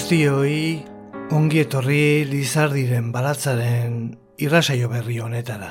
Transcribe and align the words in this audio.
guztioi 0.00 0.80
ongi 1.36 1.60
etorri 1.60 2.24
lizardiren 2.24 3.10
baratzaren 3.12 3.98
irrasaio 4.40 4.88
berri 4.88 5.18
honetara. 5.20 5.68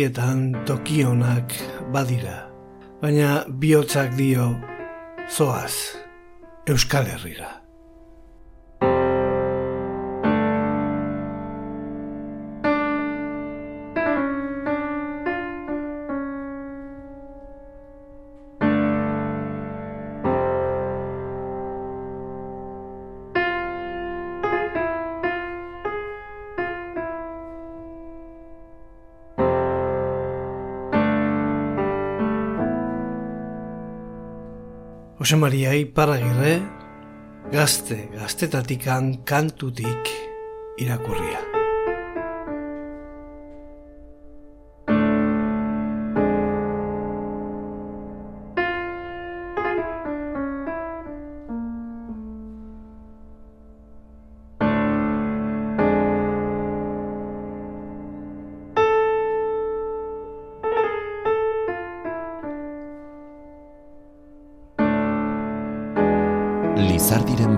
Guztietan 0.00 0.64
tokionak 0.64 1.52
badira. 1.92 2.48
Baina 3.02 3.44
bihotzak 3.60 4.16
dio 4.16 4.56
zoaz 5.28 5.74
Euskal 6.66 7.04
Herrira. 7.04 7.59
Jose 35.30 35.38
Maria 35.38 35.70
Iparagirre, 35.78 36.56
gazte, 37.52 38.00
gaztetatikan 38.18 39.12
kantutik 39.22 40.10
irakurria. 40.82 41.49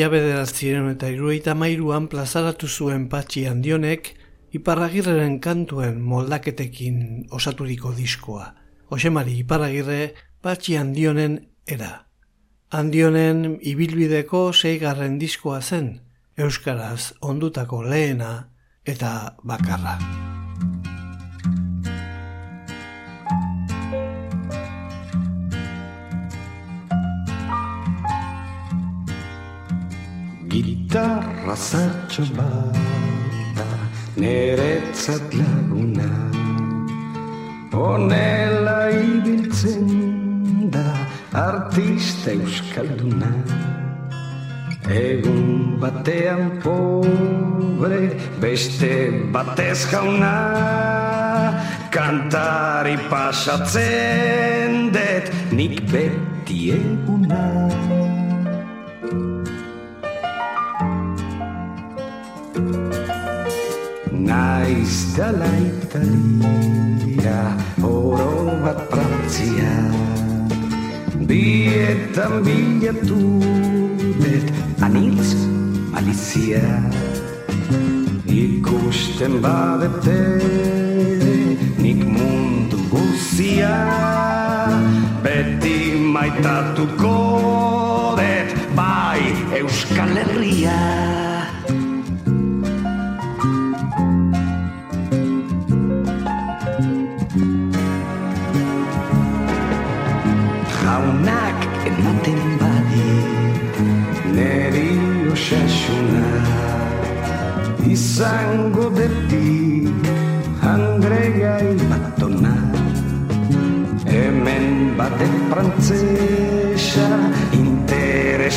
Mila 0.00 0.14
bederatziren 0.16 0.86
eta 0.88 1.10
irueita 1.12 1.52
mairuan 1.52 2.06
plazaratu 2.08 2.64
zuen 2.72 3.02
patxi 3.12 3.42
handionek 3.44 4.06
Iparragirreren 4.56 5.34
kantuen 5.44 5.98
moldaketekin 6.00 7.26
osaturiko 7.36 7.92
diskoa. 7.98 8.46
Osemari 8.96 9.36
Iparragirre 9.42 10.14
patxi 10.40 10.78
handionen 10.80 11.36
era. 11.68 11.90
Handionen 12.72 13.58
ibilbideko 13.60 14.42
seigarren 14.54 15.20
diskoa 15.20 15.60
zen, 15.60 15.92
Euskaraz 16.32 17.12
ondutako 17.20 17.84
lehena 17.84 18.32
eta 18.88 19.36
bakarra. 19.44 19.98
Gitarra 30.90 31.54
zartxo 31.54 32.24
bata 32.34 33.66
neretzat 34.16 35.22
laguna 35.38 36.08
Honela 37.70 38.90
ibiltzen 38.90 39.86
da 40.74 40.90
artista 41.32 42.32
euskalduna. 42.32 43.30
Egun 44.90 45.78
batean 45.78 46.58
pobre 46.64 48.02
beste 48.42 48.92
batez 49.30 49.86
jauna. 49.92 50.34
Kantari 51.94 52.98
pasatzen 53.06 54.90
det 54.90 55.30
nik 55.54 55.86
beti 55.86 56.60
eguna 56.82 57.99
Naiz 64.90 65.14
dala 65.14 65.46
italia 65.70 67.38
oro 67.78 68.58
bat 68.58 68.80
prantzia 68.90 69.74
Bietan 71.30 72.42
bilatu 72.42 73.38
det 74.18 74.50
anitz 74.82 75.30
malizia 75.94 76.66
Ikusten 78.26 79.38
badete 79.44 80.18
nik 81.78 82.02
mundu 82.02 82.82
guzia 82.90 83.76
Beti 85.22 85.78
maitatuko 86.16 87.14
det 88.18 88.58
bai 88.74 89.22
Euskal 89.54 90.18
Herria 90.18 90.99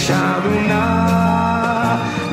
Interesaduna 0.03 0.83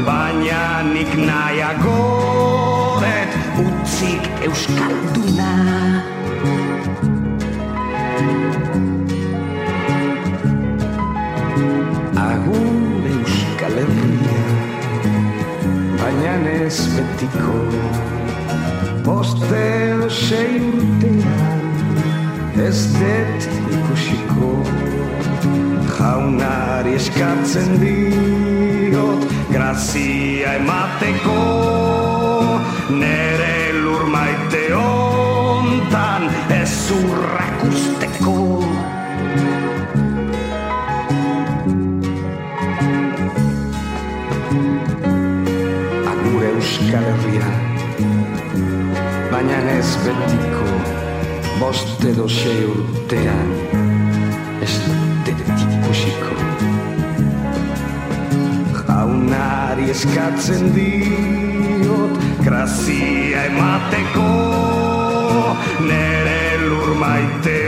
Baina 0.05 0.83
nik 0.93 1.13
nahiago 1.15 2.99
det 2.99 3.31
Utzik 3.63 4.27
euskalduna. 4.43 5.53
Agur 12.25 13.07
euskal 13.13 13.79
herria 13.85 14.43
Baina 16.03 16.35
ez 16.57 16.83
betiko. 16.97 17.55
Boste 19.07 20.11
sei 20.11 20.59
urtea 20.75 21.39
Ez 22.67 22.87
det 22.99 23.21
ikusiko 23.31 23.60
jaunari 26.00 26.94
eskatzen 26.97 27.75
diot 27.81 29.25
grazia 29.52 30.55
emateko 30.61 31.41
nere 33.00 33.56
lur 33.82 34.06
maite 34.14 34.62
ontan 34.81 36.25
ez 36.56 36.76
urrak 36.97 37.67
usteko. 37.69 38.37
Agure 46.14 46.49
Euskal 46.55 47.11
Herria 47.12 47.52
baina 49.35 49.61
ez 49.76 49.93
betiko 50.06 50.67
boste 51.61 52.17
dozei 52.17 52.58
urtean. 52.73 53.80
Eskatzen 59.91 60.69
diot 60.75 62.19
grazia 62.45 63.43
emateko 63.49 64.27
nere 65.89 66.43
lur 66.69 66.93
maite 67.01 67.60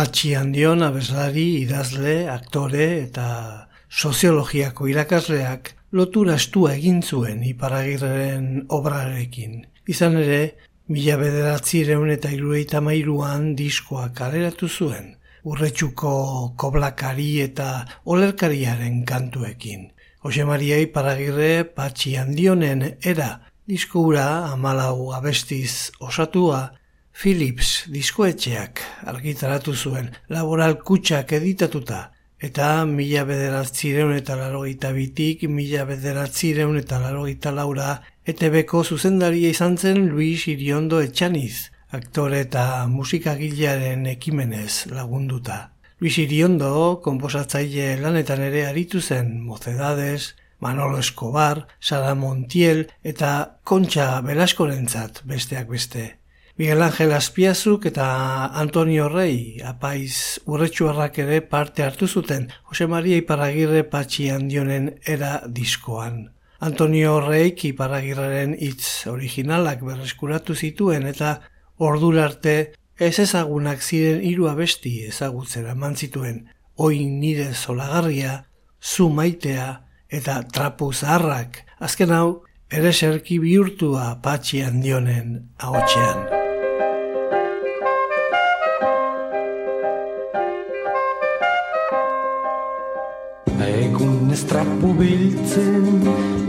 Patxi 0.00 0.30
handion 0.32 0.80
abeslari, 0.80 1.58
idazle, 1.60 2.12
aktore 2.32 2.84
eta 3.02 3.24
soziologiako 3.92 4.86
irakasleak 4.88 5.68
lotura 5.92 6.38
estua 6.40 6.70
egin 6.78 7.02
zuen 7.02 7.42
iparagirren 7.44 8.46
obrarekin. 8.78 9.58
Izan 9.92 10.16
ere, 10.22 10.38
mila 10.88 11.18
bederatzireun 11.20 12.14
eta 12.14 12.32
irueita 12.32 12.80
mairuan 12.80 13.50
diskoa 13.58 14.06
kaleratu 14.16 14.70
zuen, 14.72 15.12
urretxuko 15.44 16.14
koblakari 16.64 17.28
eta 17.44 17.68
olerkariaren 18.16 19.04
kantuekin. 19.04 19.90
Jose 20.24 20.48
Maria 20.48 20.80
Iparagirre 20.80 21.52
patxi 21.76 22.16
handionen 22.16 22.88
era 23.04 23.34
diskoura 23.68 24.28
amalau 24.48 25.12
abestiz 25.20 25.92
osatua 26.00 26.70
Philips 27.20 27.84
diskoetxeak 27.92 28.80
argitaratu 29.10 29.74
zuen 29.76 30.06
laboral 30.32 30.78
kutsak 30.88 31.34
editatuta 31.36 31.98
eta 32.48 32.68
mila 32.88 33.26
bederatzireun 33.28 34.14
eta 34.16 34.38
larogeita 34.38 34.94
bitik 34.96 35.42
mila 35.56 35.82
bederatzireun 35.90 36.78
eta 36.80 36.96
larogeita 37.02 37.50
laura 37.52 37.98
ETB-ko 38.32 38.80
zuzendaria 38.84 39.50
izan 39.52 39.76
zen 39.76 40.08
Luis 40.14 40.46
Iriondo 40.48 41.02
Etxaniz, 41.04 41.68
aktore 41.92 42.40
eta 42.46 42.86
musikagilearen 42.88 44.06
ekimenez 44.14 44.86
lagunduta. 44.88 45.58
Luis 46.00 46.16
Iriondo, 46.24 47.02
komposatzaile 47.04 47.98
lanetan 48.00 48.40
ere 48.46 48.64
aritu 48.70 49.02
zen 49.02 49.42
Mocedades, 49.44 50.36
Manolo 50.60 50.96
Escobar, 51.04 51.66
Sara 51.80 52.14
Montiel 52.14 52.86
eta 53.04 53.60
Kontxa 53.64 54.08
Belaskorentzat 54.24 55.20
besteak 55.28 55.68
beste. 55.68 56.19
Miguel 56.56 56.82
Ángel 56.82 57.12
Azpiazuk 57.12 57.86
eta 57.86 58.06
Antonio 58.46 59.08
Rey 59.08 59.60
apaiz 59.64 60.40
urretxuarrak 60.44 61.18
ere 61.22 61.40
parte 61.40 61.82
hartu 61.82 62.08
zuten 62.08 62.50
Jose 62.68 62.86
Maria 62.86 63.16
Iparagirre 63.16 63.84
patxi 63.84 64.28
handionen 64.30 64.94
era 65.06 65.40
diskoan. 65.46 66.30
Antonio 66.60 67.20
Reik 67.24 67.64
Iparagirreren 67.64 68.52
hitz 68.58 69.06
originalak 69.08 69.80
berreskuratu 69.80 70.54
zituen 70.54 71.06
eta 71.08 71.38
ordurarte 71.78 72.56
ez 73.00 73.16
ezagunak 73.22 73.80
ziren 73.80 74.20
hiru 74.20 74.50
abesti 74.50 74.92
ezagutzen 75.08 75.70
eman 75.72 75.96
zituen 75.96 76.42
oin 76.80 77.18
nire 77.20 77.52
zolagarria, 77.54 78.44
zu 78.80 79.08
maitea 79.08 79.68
eta 80.08 80.40
trapu 80.52 80.92
zaharrak. 80.92 81.62
Azken 81.78 82.12
hau, 82.16 82.42
ere 82.70 82.92
serki 82.92 83.38
bihurtua 83.38 84.10
patxi 84.24 84.64
handionen 84.64 85.40
ahotxean. 85.58 86.39
Estrapu 94.50 94.88
biltzen, 94.98 95.84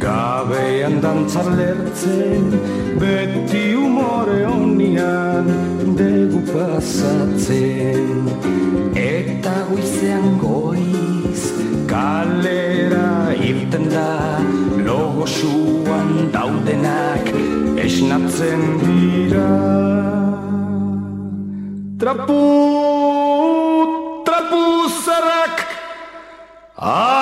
gabean 0.02 0.96
dantzar 1.04 1.52
lertzen, 1.54 2.48
beti 2.98 3.76
umore 3.78 4.40
honian 4.50 5.46
degu 6.00 6.42
pasatzen. 6.48 8.26
Eta 8.98 9.54
guizean 9.70 10.26
goiz, 10.42 11.44
kalera 11.86 13.38
irten 13.38 13.86
da, 13.94 14.10
logo 14.82 15.30
suan 15.30 16.32
daudenak 16.34 17.30
esnatzen 17.86 18.66
dira. 18.82 19.46
Trapu, 22.02 22.42
trapu 24.26 24.66
zarak, 25.06 25.68
Atera, 26.82 27.21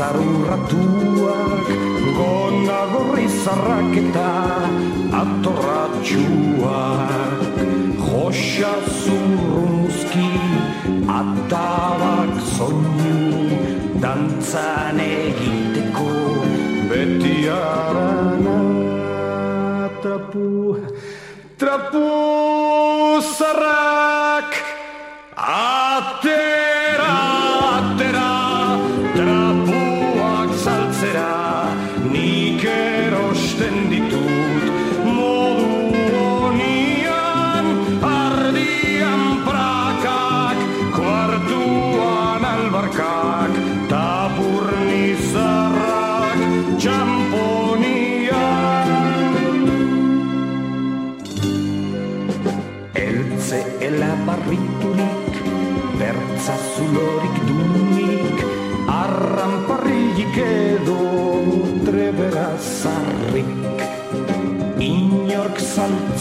brakazarurratuak, 0.00 1.68
gona 2.16 2.80
gorri 2.92 3.28
zarrak 3.28 3.96
eta 4.00 4.30
atorratxuak. 5.20 7.10
Josa 8.00 8.72
zurrumuzki, 9.02 10.30
atabak 11.04 12.32
soinu, 12.56 13.20
dantzan 14.00 14.98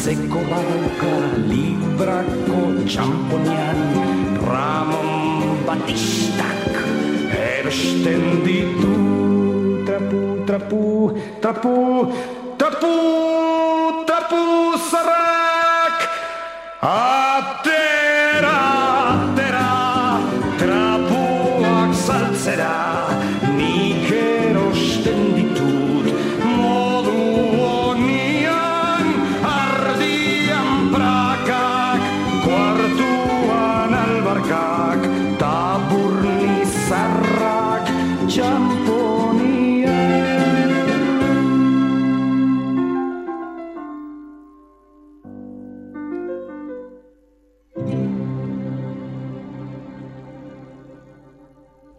saltzeko 0.10 0.42
badauka 0.50 1.12
librako 1.50 2.60
txamponian, 2.90 3.82
Ramon 4.42 5.62
Batistak 5.68 6.82
erosten 7.30 8.42
ditu. 8.42 8.96
Trapu, 9.86 10.22
trapu, 10.50 11.14
trapu, 11.42 11.76
trapu 12.58 13.29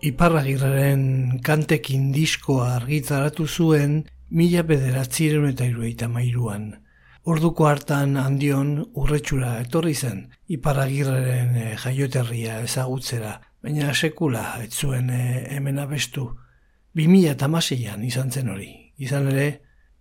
Iparragirren 0.00 1.40
kantekin 1.45 2.07
diskoa 2.14 2.71
argitaratu 2.78 3.45
zuen 3.47 3.99
mila 4.33 4.62
bederatziren 4.64 5.50
eta 5.50 5.66
irueita 5.69 6.09
mairuan. 6.09 6.71
Orduko 7.28 7.66
hartan 7.69 8.16
handion 8.16 8.71
urretxura 8.97 9.59
etorri 9.61 9.92
zen, 9.95 10.23
iparagirreren 10.49 11.52
e, 11.52 11.66
jaioterria 11.83 12.62
ezagutzera, 12.64 13.35
baina 13.61 13.92
sekula 13.92 14.45
ez 14.64 14.73
zuen 14.73 15.11
e, 15.12 15.21
hemen 15.52 15.83
abestu. 15.83 16.30
Bi 16.97 17.04
mila 17.07 17.37
tamaseian 17.37 18.00
izan 18.04 18.33
zen 18.33 18.49
hori. 18.49 18.71
Izan 18.97 19.28
ere, 19.35 19.50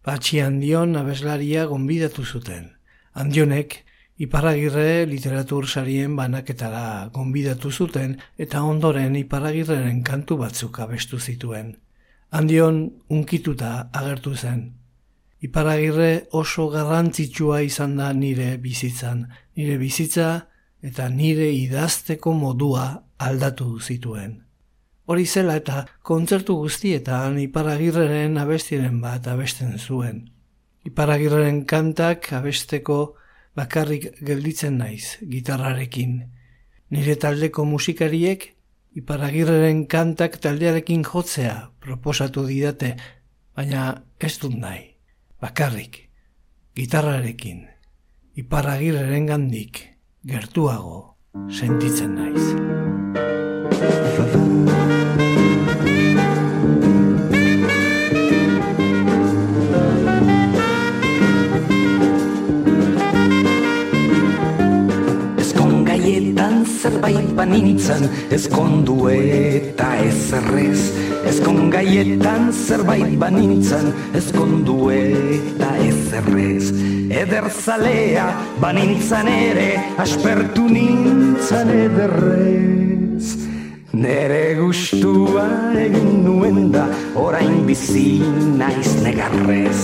patxi 0.02 0.40
handion 0.40 0.96
abeslaria 0.96 1.66
gonbidatu 1.68 2.24
zuten. 2.24 2.72
Handionek, 3.20 3.82
iparagirre 4.20 5.06
literatur 5.08 5.68
sarien 5.68 6.16
banaketara 6.18 7.10
gonbidatu 7.16 7.72
zuten 7.72 8.18
eta 8.38 8.64
ondoren 8.68 9.16
iparagirreren 9.16 10.02
kantu 10.04 10.38
batzuk 10.42 10.80
abestu 10.84 11.20
zituen. 11.20 11.78
Handion 12.32 12.82
unkituta 13.10 13.90
agertu 13.94 14.36
zen. 14.36 14.74
Iparagirre 15.40 16.28
oso 16.36 16.68
garrantzitsua 16.70 17.62
izan 17.64 17.96
da 17.98 18.12
nire 18.14 18.58
bizitzan. 18.58 19.24
Nire 19.56 19.78
bizitza 19.80 20.28
eta 20.84 21.08
nire 21.10 21.48
idazteko 21.56 22.34
modua 22.36 22.86
aldatu 23.18 23.80
zituen. 23.80 24.36
Hori 25.08 25.26
zela 25.26 25.56
eta 25.58 25.86
kontzertu 26.04 26.58
guztietan 26.60 27.40
iparagirreren 27.40 28.38
abestiren 28.38 29.00
bat 29.02 29.32
abesten 29.32 29.80
zuen. 29.80 30.28
Iparagirreren 30.86 31.64
kantak 31.66 32.34
abesteko 32.36 33.16
bakarrik 33.60 34.12
gelditzen 34.24 34.78
naiz 34.80 35.18
gitarrarekin. 35.34 36.14
Nire 36.96 37.16
taldeko 37.22 37.66
musikariek 37.68 38.48
iparagirreren 39.00 39.86
kantak 39.92 40.40
taldearekin 40.44 41.04
jotzea 41.06 41.58
proposatu 41.84 42.46
didate, 42.48 42.96
baina 43.56 43.84
ez 44.20 44.36
dut 44.42 44.56
nahi, 44.64 44.84
bakarrik, 45.44 46.02
gitarrarekin, 46.80 47.68
iparagirreren 48.42 49.30
gandik, 49.30 49.86
gertuago, 50.34 51.00
sentitzen 51.62 52.16
naiz. 52.20 52.46
zerbait 66.80 67.32
banintzen 67.36 68.06
ezkondu 68.32 69.10
eta 69.12 69.90
ezerrez 70.06 70.80
ezkon 71.28 71.68
gaietan 71.74 72.52
zerbait 72.54 73.18
banintzen 73.20 73.92
ezkondu 74.16 74.78
eta 74.96 75.74
ezerrez 75.90 76.72
ederzalea 77.24 78.30
banintzen 78.64 79.28
ere 79.34 79.70
aspertu 80.06 80.70
nintzen 80.72 81.76
ederrez 81.84 83.36
Nere 84.00 84.54
gustua 84.60 85.48
egin 85.82 86.20
nuen 86.24 86.70
da 86.72 86.86
orain 87.18 87.66
bizi 87.68 88.22
naiz 88.60 88.92
negarrez 89.02 89.80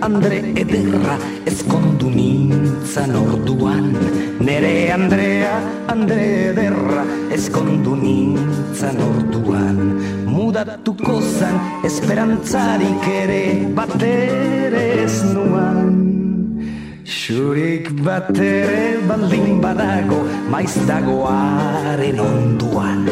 Andre 0.00 0.40
ederra 0.56 1.16
ezkondu 1.46 2.10
nintzen 2.10 3.16
orduan. 3.16 3.90
Nere 4.40 4.74
Andrea, 4.92 5.56
Andre 5.92 6.24
ederra 6.50 7.04
ezkondu 7.36 7.96
nintzen 8.00 9.00
orduan. 9.04 9.80
Mudatuko 10.30 11.20
zen 11.20 11.58
esperantzarik 11.84 13.08
ere 13.22 13.42
batere 13.76 14.86
ez 15.04 15.22
nuan 15.34 16.00
Xurik 17.10 17.88
batere 18.06 19.00
baldin 19.08 19.60
badago 19.62 20.20
maiztagoaren 20.52 22.20
onduan 22.22 23.06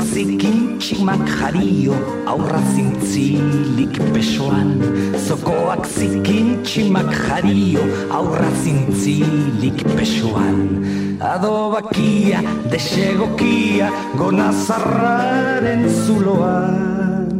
zikin 0.00 0.78
tximak 0.78 1.22
jario 1.38 1.94
aurra 2.26 2.60
zintzilik 2.74 3.94
pesoan 4.12 4.78
Zokoak 5.26 5.86
zikin 5.86 6.62
tximak 6.64 7.12
jario 7.28 7.84
aurra 8.10 8.50
zintzilik 8.64 9.78
pesoan 9.96 10.84
Adobakia, 11.24 12.42
desegokia, 12.68 13.88
gonazarraren 14.18 15.88
zuloan. 15.88 17.30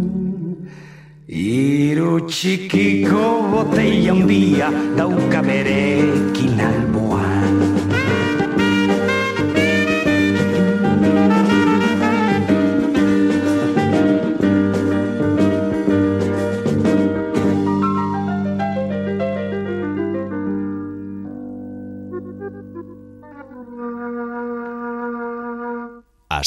Iru 1.28 2.23
txikiko 2.25 3.26
botei 3.52 4.06
handia 4.08 4.70
dauka 4.96 5.42
berekin 5.44 6.61
alboan 6.70 6.93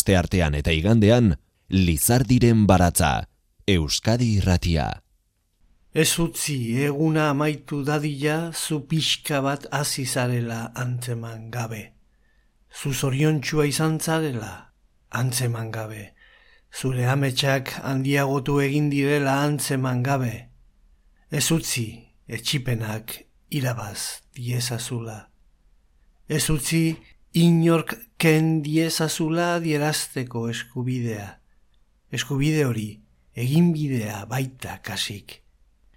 aste 0.07 0.15
artean 0.15 0.55
eta 0.55 0.71
igandean, 0.71 1.35
Lizardiren 1.67 2.65
baratza, 2.65 3.27
Euskadi 3.67 4.37
irratia. 4.37 5.01
Ez 5.91 6.19
utzi 6.23 6.79
eguna 6.85 7.31
amaitu 7.33 7.81
dadila 7.83 8.53
zu 8.53 8.85
pixka 8.87 9.41
bat 9.41 9.65
azizarela 9.69 10.71
antzeman 10.75 11.51
gabe. 11.51 11.91
Zu 12.71 12.93
zoriontxua 12.93 13.65
izan 13.67 13.99
zarela 13.99 14.71
antzeman 15.11 15.71
gabe. 15.71 16.13
Zure 16.71 17.03
ametsak 17.11 17.73
handiagotu 17.83 18.61
egin 18.61 18.87
direla 18.89 19.41
antzeman 19.43 20.03
gabe. 20.03 20.47
Ez 21.29 21.51
utzi 21.51 22.15
etxipenak 22.27 23.25
irabaz 23.49 24.23
diezazula. 24.31 25.27
Ez 26.29 26.47
utzi 26.49 26.95
inork 27.33 27.93
ken 28.17 28.61
diezazula 28.63 29.59
dierazteko 29.59 30.47
eskubidea. 30.49 31.27
Eskubide 32.11 32.63
hori, 32.65 32.89
egin 33.35 33.73
bidea 33.73 34.25
baita 34.25 34.79
kasik. 34.83 35.41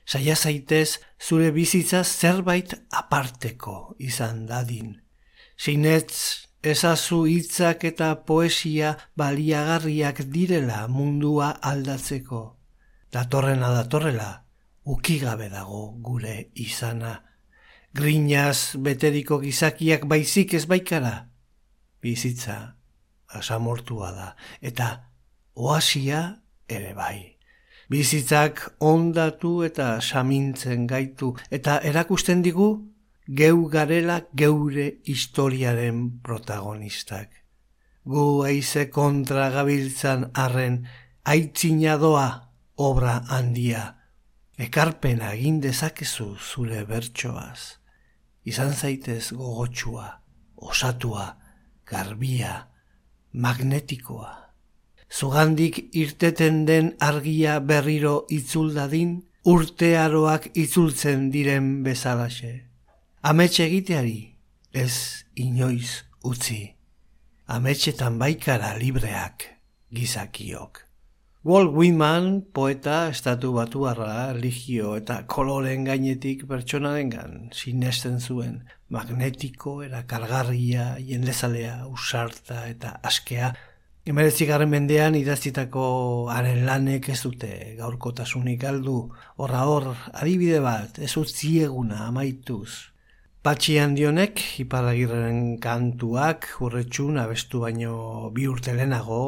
Saia 0.04 0.34
zaitez 0.34 0.98
zure 1.22 1.52
bizitza 1.54 2.02
zerbait 2.04 2.74
aparteko 2.90 3.94
izan 3.98 4.46
dadin. 4.46 4.96
Sinetz 5.56 6.50
ezazu 6.62 7.24
hitzak 7.30 7.84
eta 7.84 8.10
poesia 8.26 8.96
baliagarriak 9.16 10.24
direla 10.34 10.86
mundua 10.88 11.52
aldatzeko. 11.62 12.42
Datorrena 13.12 13.70
datorrela, 13.74 14.44
ukigabe 14.84 15.48
dago 15.48 15.94
gure 16.02 16.50
izana. 16.54 17.20
Grinaz 17.94 18.76
beteriko 18.78 19.40
gizakiak 19.42 20.06
baizik 20.06 20.54
ez 20.54 20.66
baikara 20.66 21.30
bizitza 22.00 22.76
asamortua 23.28 24.10
da, 24.12 24.28
eta 24.60 24.88
oasia 25.54 26.22
ere 26.68 26.94
bai. 26.94 27.36
Bizitzak 27.90 28.62
ondatu 28.86 29.62
eta 29.66 29.98
samintzen 30.00 30.86
gaitu, 30.86 31.34
eta 31.50 31.80
erakusten 31.82 32.42
digu 32.42 32.70
geu 33.26 33.66
garela 33.70 34.20
geure 34.34 34.86
historiaren 35.04 36.20
protagonistak. 36.22 37.30
Gu 38.06 38.44
eize 38.46 38.88
kontra 38.90 39.50
gabiltzan 39.50 40.30
arren 40.34 40.84
aitzina 41.24 41.98
doa 41.98 42.28
obra 42.78 43.20
handia. 43.28 43.84
Ekarpena 44.60 45.34
egin 45.34 45.60
dezakezu 45.60 46.34
zure 46.38 46.84
bertsoaz. 46.86 47.79
Izan 48.44 48.72
zaitez 48.72 49.32
gogotsua, 49.36 50.20
osatua, 50.56 51.36
garbia, 51.86 52.68
magnetikoa. 53.32 54.32
Zugandik 55.10 55.90
irteten 55.92 56.64
den 56.66 56.94
argia 57.00 57.58
berriro 57.60 58.26
itzuldadin, 58.30 59.16
urtearoak 59.44 60.50
itzultzen 60.54 61.30
diren 61.34 61.82
bezalaxe. 61.84 62.52
Ametxe 63.22 63.64
egiteari, 63.66 64.36
ez 64.72 65.24
inoiz 65.34 66.04
utzi. 66.24 66.76
Ametxetan 67.50 68.18
baikara 68.18 68.76
libreak 68.78 69.48
gizakiok. 69.92 70.89
Walt 71.42 71.72
Whitman, 71.72 72.42
poeta, 72.52 73.08
estatu 73.08 73.54
batuarra, 73.54 74.34
ligio 74.36 74.90
eta 74.98 75.22
koloren 75.24 75.86
gainetik 75.86 76.42
pertsonaren 76.50 77.08
gan, 77.14 77.38
sinesten 77.56 78.18
zuen, 78.20 78.58
magnetiko, 78.92 79.78
era 79.86 80.02
kargarria, 80.04 80.98
jendezalea, 81.00 81.86
usarta 81.88 82.66
eta 82.68 82.98
askea, 83.00 83.54
Emeretzigarren 84.10 84.68
mendean 84.72 85.16
idaztitako 85.16 85.82
haren 86.32 86.66
lanek 86.66 87.08
ez 87.12 87.18
dute 87.22 87.50
gaurkotasunik 87.78 88.60
galdu, 88.60 88.94
horra 89.36 89.64
hor, 89.68 89.90
adibide 90.12 90.60
bat, 90.64 91.00
ez 91.00 91.12
utzieguna 91.20 92.06
amaituz. 92.08 92.90
Patxi 93.40 93.78
handionek, 93.80 94.40
iparagirren 94.60 95.54
kantuak, 95.64 96.44
urretxun, 96.60 97.16
abestu 97.22 97.62
baino 97.62 97.94
bi 98.36 98.44
urte 98.44 98.74
lehenago, 98.76 99.20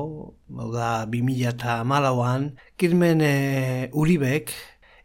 hau 0.52 0.66
da, 0.74 0.88
bi 1.08 1.22
mila 1.24 1.54
eta 1.54 1.78
malauan, 1.88 2.50
kirmen 2.76 3.24
e, 3.24 3.32
uribek, 3.96 4.52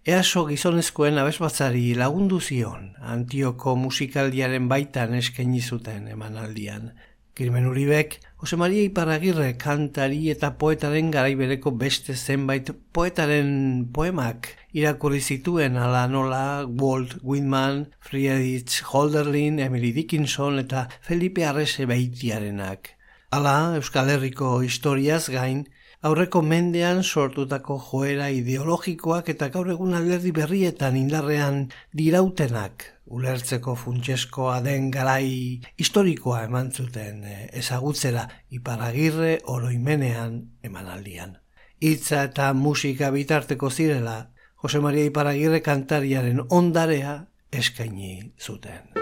easo 0.04 0.44
gizonezkoen 0.50 1.22
abesbatzari 1.24 1.94
lagundu 1.96 2.42
zion, 2.44 2.92
antioko 3.16 3.78
musikaldiaren 3.80 4.68
baitan 4.68 5.16
eskaini 5.22 5.64
zuten 5.64 6.12
emanaldian. 6.12 6.92
Kirmen 7.38 7.68
Uribek, 7.70 8.16
Jose 8.42 8.58
Maria 8.58 8.82
Iparagirre 8.82 9.52
kantari 9.62 10.32
eta 10.34 10.56
poetaren 10.58 11.12
garaibereko 11.14 11.70
beste 11.80 12.16
zenbait 12.18 12.72
poetaren 12.92 13.52
poemak 13.94 14.50
irakurri 14.78 15.22
zituen 15.22 15.78
ala 15.82 16.04
nola 16.08 16.66
Walt 16.68 17.18
Whitman, 17.24 17.88
Friedrich 18.00 18.84
Holderlin, 18.92 19.60
Emily 19.60 19.92
Dickinson 19.92 20.60
eta 20.62 20.88
Felipe 21.02 21.46
Arrese 21.46 21.88
beitiarenak. 21.90 22.94
Ala, 23.34 23.76
Euskal 23.80 24.12
Herriko 24.14 24.60
historiaz 24.62 25.26
gain, 25.34 25.66
aurreko 26.06 26.44
mendean 26.46 27.02
sortutako 27.04 27.80
joera 27.90 28.30
ideologikoak 28.30 29.34
eta 29.34 29.50
gaur 29.56 29.72
egun 29.74 29.98
alderdi 29.98 30.32
berrietan 30.32 30.96
indarrean 31.00 31.66
dirautenak 31.98 32.86
ulertzeko 33.18 33.74
funtseskoa 33.80 34.62
den 34.62 34.92
garai 34.92 35.60
historikoa 35.80 36.44
eman 36.46 36.72
zuten 36.72 37.24
eh, 37.26 37.50
ezagutzera 37.64 38.28
iparagirre 38.54 39.40
oroimenean 39.48 40.42
emanaldian. 40.62 41.38
Hitza 41.82 42.24
eta 42.30 42.54
musika 42.54 43.10
bitarteko 43.14 43.70
zirela, 43.70 44.18
Jose 44.58 44.80
Maria 44.82 45.06
Iparagirre 45.06 45.62
kantariaren 45.62 46.42
ondarea 46.50 47.18
eskaini 47.54 48.32
zuten. 48.42 48.98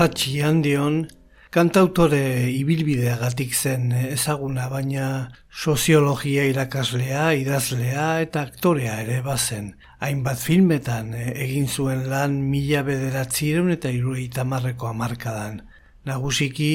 Patxi 0.00 0.38
handion, 0.40 0.94
kantautore 1.52 2.48
ibilbideagatik 2.56 3.50
zen 3.52 3.90
ezaguna, 3.92 4.70
baina 4.72 5.08
soziologia 5.52 6.46
irakaslea, 6.48 7.26
idazlea 7.36 8.06
eta 8.24 8.46
aktorea 8.48 8.94
ere 9.02 9.18
bazen. 9.26 9.66
Hainbat 10.00 10.40
filmetan 10.40 11.10
egin 11.18 11.68
zuen 11.68 12.06
lan 12.08 12.38
mila 12.48 12.80
bederatzireun 12.86 13.74
eta 13.74 13.92
irureita 13.92 14.46
marreko 14.48 14.88
amarkadan. 14.88 15.58
Nagusiki 16.08 16.70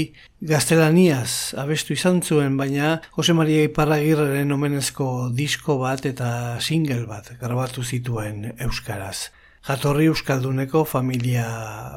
gaztelaniaz 0.51 1.55
abestu 1.63 1.97
izan 1.97 2.21
zuen, 2.21 2.59
baina 2.61 2.99
Jose 3.17 3.33
Maria 3.33 3.65
Iparragirreren 3.71 4.53
omenezko 4.53 5.31
disko 5.33 5.79
bat 5.81 6.05
eta 6.05 6.29
single 6.61 7.07
bat 7.09 7.33
grabatu 7.41 7.81
zituen 7.81 8.51
Euskaraz 8.59 9.31
jatorri 9.65 10.05
euskalduneko 10.11 10.83
familia 10.85 11.45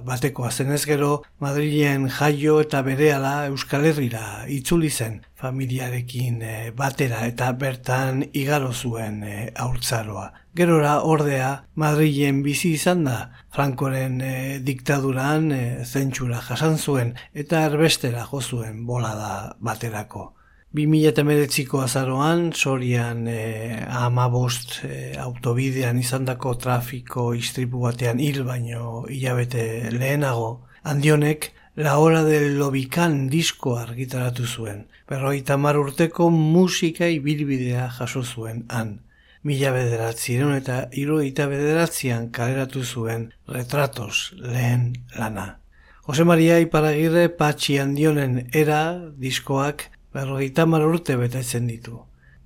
batekoa 0.07 0.51
zenez 0.51 0.87
gero 0.89 1.11
Madrilen 1.45 2.07
jaio 2.09 2.61
eta 2.63 2.81
berehala 2.87 3.33
Euskal 3.51 3.85
Herrira 3.85 4.47
itzuli 4.49 4.89
zen 4.89 5.19
familiarekin 5.37 6.41
eh, 6.43 6.71
batera 6.77 7.27
eta 7.29 7.51
bertan 7.53 8.25
igaro 8.33 8.73
zuen 8.73 9.21
e, 9.23 9.53
aurtzaroa. 9.55 10.33
Gerora 10.57 10.95
ordea 11.05 11.51
Madrilen 11.75 12.41
bizi 12.43 12.73
izan 12.79 13.05
da 13.05 13.19
Frankoren 13.55 14.21
e, 14.25 14.33
diktaduran 14.65 15.53
zentsura 15.85 16.41
jasan 16.49 16.79
zuen 16.79 17.15
eta 17.35 17.67
erbestera 17.69 18.25
jo 18.33 18.41
zuen 18.41 18.85
bolada 18.87 19.57
baterako. 19.61 20.33
2008ko 20.77 21.81
azaroan, 21.81 22.53
sorian 22.53 23.27
e, 23.27 23.85
amabost 23.89 24.83
e, 24.85 25.15
autobidean 25.17 25.97
izandako 25.99 26.55
trafiko 26.61 27.31
istripu 27.35 27.81
batean 27.87 28.21
hil 28.21 28.43
baino 28.45 29.07
hilabete 29.09 29.89
lehenago, 29.95 30.67
handionek 30.85 31.53
La 31.79 31.97
Hora 31.99 32.25
del 32.25 32.59
Lobikan 32.59 33.29
disko 33.31 33.77
argitaratu 33.79 34.45
zuen. 34.45 34.89
Berroita 35.09 35.57
urteko 35.57 36.29
musika 36.29 37.07
ibilbidea 37.07 37.89
jaso 37.89 38.23
zuen 38.23 38.65
han. 38.69 38.99
Mila 39.45 39.71
bederatzireun 39.73 40.57
eta 40.57 40.89
iruita 40.93 41.47
bederatzian 41.47 42.31
kaleratu 42.31 42.83
zuen 42.85 43.33
retratos 43.47 44.35
lehen 44.37 44.93
lana. 45.17 45.61
Jose 46.03 46.25
Maria 46.25 46.59
Iparagirre 46.59 47.29
patxi 47.29 47.79
handionen 47.79 48.51
era 48.53 48.99
diskoak 49.17 49.89
berroita 50.13 50.67
mar 50.67 50.85
urte 50.87 51.17
betetzen 51.17 51.67
ditu. 51.71 52.03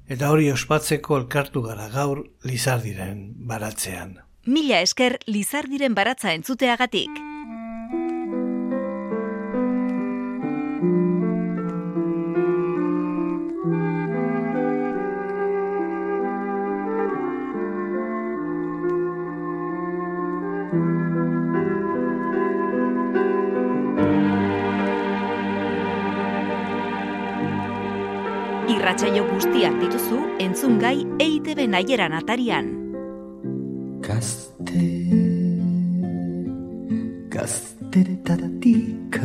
Eta 0.09 0.31
hori 0.35 0.51
ospatzeko 0.53 1.17
elkartu 1.23 1.63
gara 1.63 1.89
gaur 1.89 2.25
lizardiren 2.45 3.33
baratzean. 3.49 4.19
Mila 4.47 4.81
esker 4.83 5.21
lizardiren 5.27 5.95
baratza 5.95 6.33
entzuteagatik. 6.35 7.32
Irratsaio 28.73 29.25
guztiak 29.29 29.75
dituzu 29.81 30.19
entzun 30.41 30.79
gai 30.81 30.97
EITB 31.21 31.67
naieran 31.69 32.15
atarian. 32.17 32.71
Gazte, 34.03 34.87
gazteretaratik 37.33 39.19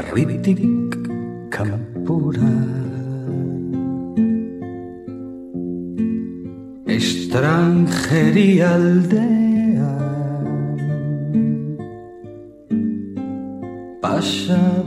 Erritirik 0.00 0.98
kampura 1.52 2.54
Estrangeri 6.98 8.50
aldea 8.72 9.94
Pasadet 14.00 14.79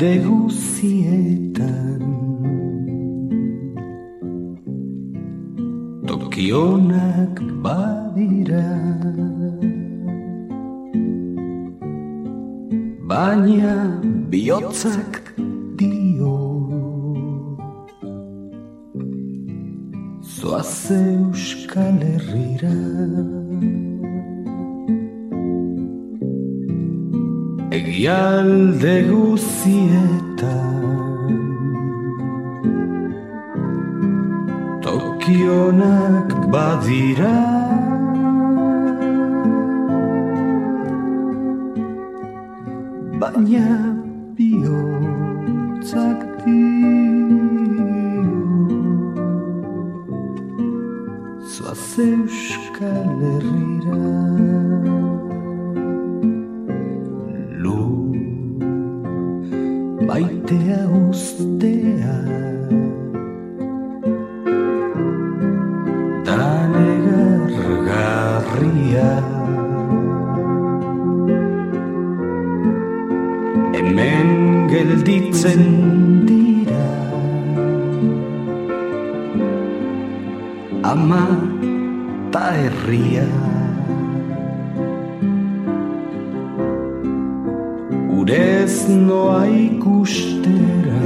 Egialde 0.00 0.24
guzietan 0.28 2.02
Tokionak 6.08 7.36
badira. 7.64 8.64
Baina 13.10 13.76
bihotzak 14.32 15.20
dio. 15.76 16.38
Zoaz 20.22 20.90
euskal 20.96 22.00
herrira. 22.08 22.76
Egialde 27.70 28.96
guzietan 29.12 29.69
gelditzen 75.10 76.26
dira. 76.26 76.86
Ama 80.82 81.26
ta 82.32 82.52
herria. 82.54 83.26
Urez 88.18 88.88
noa 88.88 89.46
ikustera. 89.46 91.02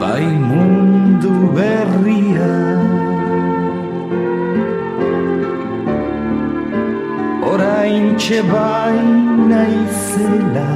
Bai 0.00 0.26
mundu 0.48 1.34
berria. 1.56 2.52
Orain 7.52 8.16
txe 8.16 8.42
bai 8.52 9.25
naizela. 9.56 10.70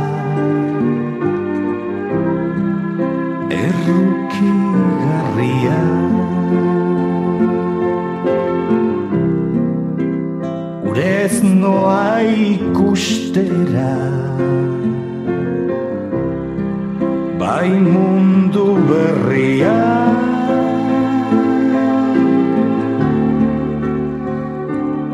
Erruki 3.65 4.53
garria 5.05 5.83
Urez 10.89 11.35
noa 11.63 12.23
ikustera. 12.23 13.95
Bai 17.41 17.71
mundu 17.93 18.67
berria. 18.89 19.81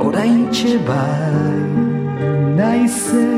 Orain 0.06 0.42
bai 0.88 1.60
naizela 2.58 3.35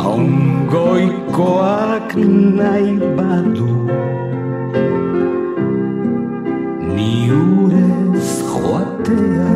Jaungoikoak 0.00 2.10
nahi 2.58 2.92
badu. 3.16 3.68
Ni 6.94 7.10
urez 7.40 8.30
joatea. 8.52 9.50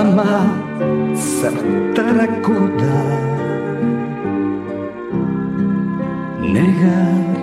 Ama 0.00 0.30
zertarako 1.34 2.58
da. 2.80 3.00
Negar 6.54 7.36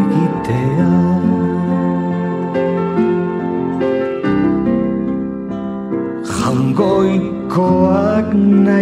egitea 0.00 0.85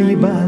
iba-iba. 0.00 0.43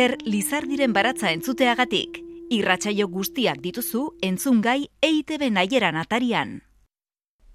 Esker 0.00 0.16
Lizardiren 0.24 0.94
baratza 0.96 1.28
entzuteagatik. 1.28 2.22
Irratsaio 2.50 3.06
guztiak 3.12 3.58
dituzu 3.60 4.06
entzungai 4.24 4.88
EITB 5.04 5.50
naieran 5.52 5.98
atarian. 6.00 6.62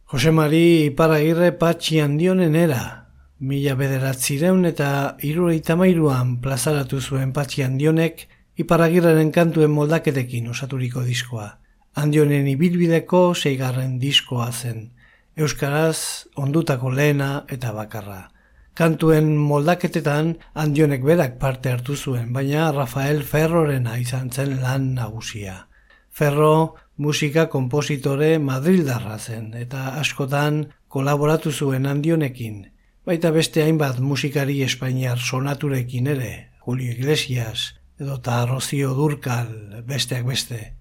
Jose 0.05 0.29
Mari 0.31 0.85
Iparagirre 0.91 1.51
patxi 1.57 1.99
handionen 2.03 2.55
era. 2.55 3.09
Mila 3.39 3.73
bederatzireun 3.79 4.61
eta 4.69 4.89
irureita 5.25 5.75
mairuan 5.75 6.35
plazaratu 6.41 7.01
zuen 7.01 7.33
patxi 7.33 7.65
handionek 7.65 8.27
Iparagirreren 8.61 9.31
kantuen 9.31 9.73
moldaketekin 9.73 10.47
osaturiko 10.53 11.01
diskoa. 11.01 11.49
Handionen 11.95 12.45
ibilbideko 12.47 13.33
seigarren 13.33 13.97
diskoa 13.97 14.51
zen. 14.51 14.91
Euskaraz 15.35 16.29
ondutako 16.35 16.93
lehena 16.93 17.45
eta 17.49 17.73
bakarra. 17.73 18.27
Kantuen 18.75 19.29
moldaketetan 19.39 20.33
handionek 20.53 21.03
berak 21.07 21.37
parte 21.39 21.71
hartu 21.71 21.95
zuen, 21.95 22.33
baina 22.35 22.71
Rafael 22.75 23.21
Ferrorena 23.23 23.95
izan 24.01 24.31
zen 24.31 24.57
lan 24.61 24.89
nagusia. 24.97 25.67
Ferro 26.11 26.75
musika 26.97 27.47
kompositore 27.51 28.35
Madrildarra 28.39 29.17
zen 29.19 29.53
eta 29.55 29.95
askotan 30.01 30.65
kolaboratu 30.87 31.51
zuen 31.51 31.87
handionekin. 31.87 32.65
Baita 33.05 33.31
beste 33.31 33.63
hainbat 33.63 33.99
musikari 33.99 34.61
espainiar 34.63 35.19
sonaturekin 35.19 36.07
ere, 36.07 36.33
Julio 36.59 36.91
Iglesias 36.91 37.75
edo 37.99 38.19
ta 38.19 38.45
Rocio 38.45 38.93
Durkal 38.93 39.83
besteak 39.87 40.25
beste. 40.27 40.75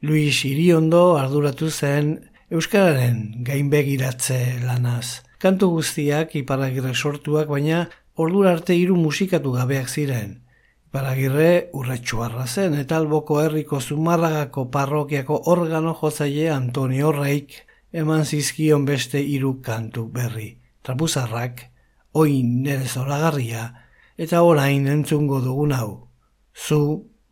Luis 0.00 0.44
Iriondo 0.48 1.16
arduratu 1.20 1.68
zen 1.70 2.30
Euskararen 2.50 3.44
gainbegiratze 3.44 4.60
lanaz. 4.64 5.24
Kantu 5.44 5.66
guztiak 5.74 6.30
iparagirre 6.40 6.94
sortuak, 6.96 7.50
baina 7.52 7.82
ordura 8.16 8.54
arte 8.56 8.72
hiru 8.80 8.94
musikatu 8.96 9.50
gabeak 9.52 9.90
ziren. 9.92 10.38
Iparagirre 10.88 11.68
urretxuarra 11.76 12.46
zen, 12.46 12.78
eta 12.80 12.96
alboko 12.96 13.42
herriko 13.42 13.82
zumarragako 13.82 14.70
parrokiako 14.72 15.42
organo 15.52 15.92
jozaile 16.00 16.48
Antonio 16.54 17.12
Reik 17.12 17.58
eman 17.92 18.24
zizkion 18.24 18.88
beste 18.88 19.20
hiru 19.20 19.58
kantu 19.60 20.08
berri. 20.16 20.48
Trapuzarrak, 20.80 21.60
oin 22.16 22.62
nere 22.64 22.88
zoragarria, 22.88 23.68
eta 24.16 24.40
orain 24.48 24.88
entzungo 24.88 25.44
dugun 25.44 25.76
hau, 25.76 26.08
zu 26.56 26.80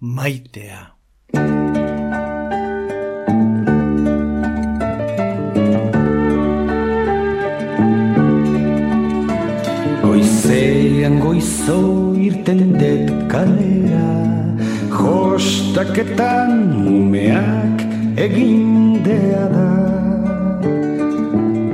maitea. 0.00 0.91
Goizean 10.42 11.20
goizo 11.22 12.14
irten 12.18 12.74
det 12.74 13.06
kalera 13.30 14.08
Jostaketan 14.90 16.50
mumeak 16.82 17.84
egindea 18.18 19.44
da 19.54 19.70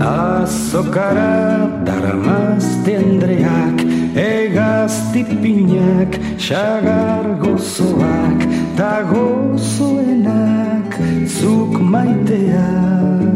Azokara 0.05 1.65
daramazte 1.89 2.99
andreak 3.01 3.81
Egazti 4.13 5.25
pinak, 5.41 6.21
gozoak 7.41 8.45
Ta 8.77 9.01
gozoenak, 9.09 10.93
zuk 11.25 11.81
maiteak 11.81 13.28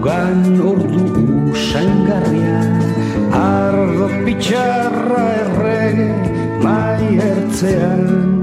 Mugan 0.00 0.56
ordu 0.64 1.02
usangarria 1.52 2.60
Ardo 3.36 4.06
pitxarra 4.24 5.24
errege 5.40 6.08
mai 6.64 7.20
ertzean. 7.26 8.40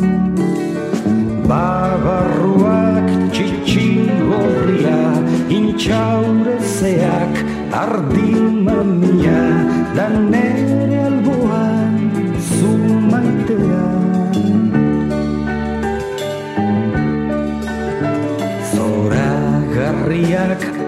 Babarruak 1.49 3.09
txitsi 3.33 3.87
gorria 4.29 5.01
Intxaurezeak 5.57 7.41
ardi 7.81 8.29
mamia 8.69 9.41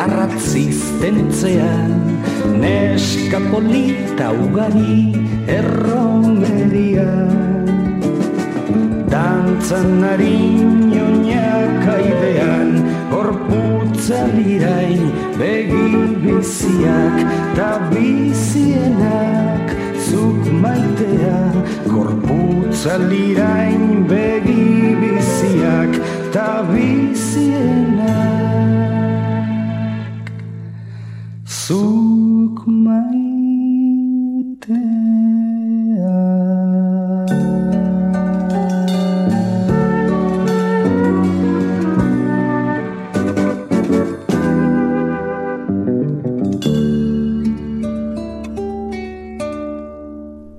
Zoragarriak 0.09 0.39
arratzizten 0.39 1.15
etzean 1.27 1.91
Neska 2.61 3.39
polita 3.51 4.31
ugari 4.31 5.13
erromerian 5.47 7.29
Dantzan 9.09 10.03
harinioinak 10.03 11.85
aidean 11.95 12.71
Gorputza 13.11 14.21
lirain 14.33 15.03
begi 15.37 15.87
biziak 16.23 17.17
Ta 17.57 17.71
bizienak 17.93 19.65
zuk 20.09 20.41
maitea 20.65 21.41
Gorputza 21.87 22.97
lirain 23.09 24.07
begi 24.09 24.95
biziak 25.01 25.91
Ta 26.33 26.49
bizienak 26.73 28.38
zuk 31.69 32.65
maitea 32.65 33.29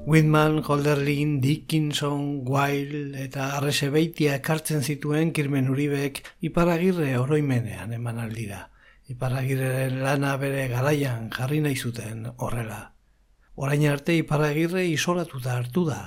Whitman, 0.06 0.62
Holderlin, 0.62 1.40
Dickinson, 1.40 2.46
Wilde 2.46 3.18
eta 3.24 3.56
Arresebeitia 3.58 4.38
ekartzen 4.38 4.86
zituen 4.86 5.32
Kirmen 5.34 5.74
Uribek 5.74 6.22
Iparagirre 6.38 7.16
oroimenean 7.18 7.98
eman 7.98 8.22
aldira. 8.22 8.69
Iparagirreren 9.10 10.04
lana 10.04 10.36
bere 10.38 10.68
garaian 10.70 11.30
jarri 11.34 11.60
nahi 11.64 11.76
zuten 11.76 12.28
horrela. 12.36 12.80
Orain 13.56 13.82
arte 13.90 14.14
Iparagirre 14.14 14.84
isolatuta 14.86 15.56
hartu 15.58 15.82
da, 15.88 16.00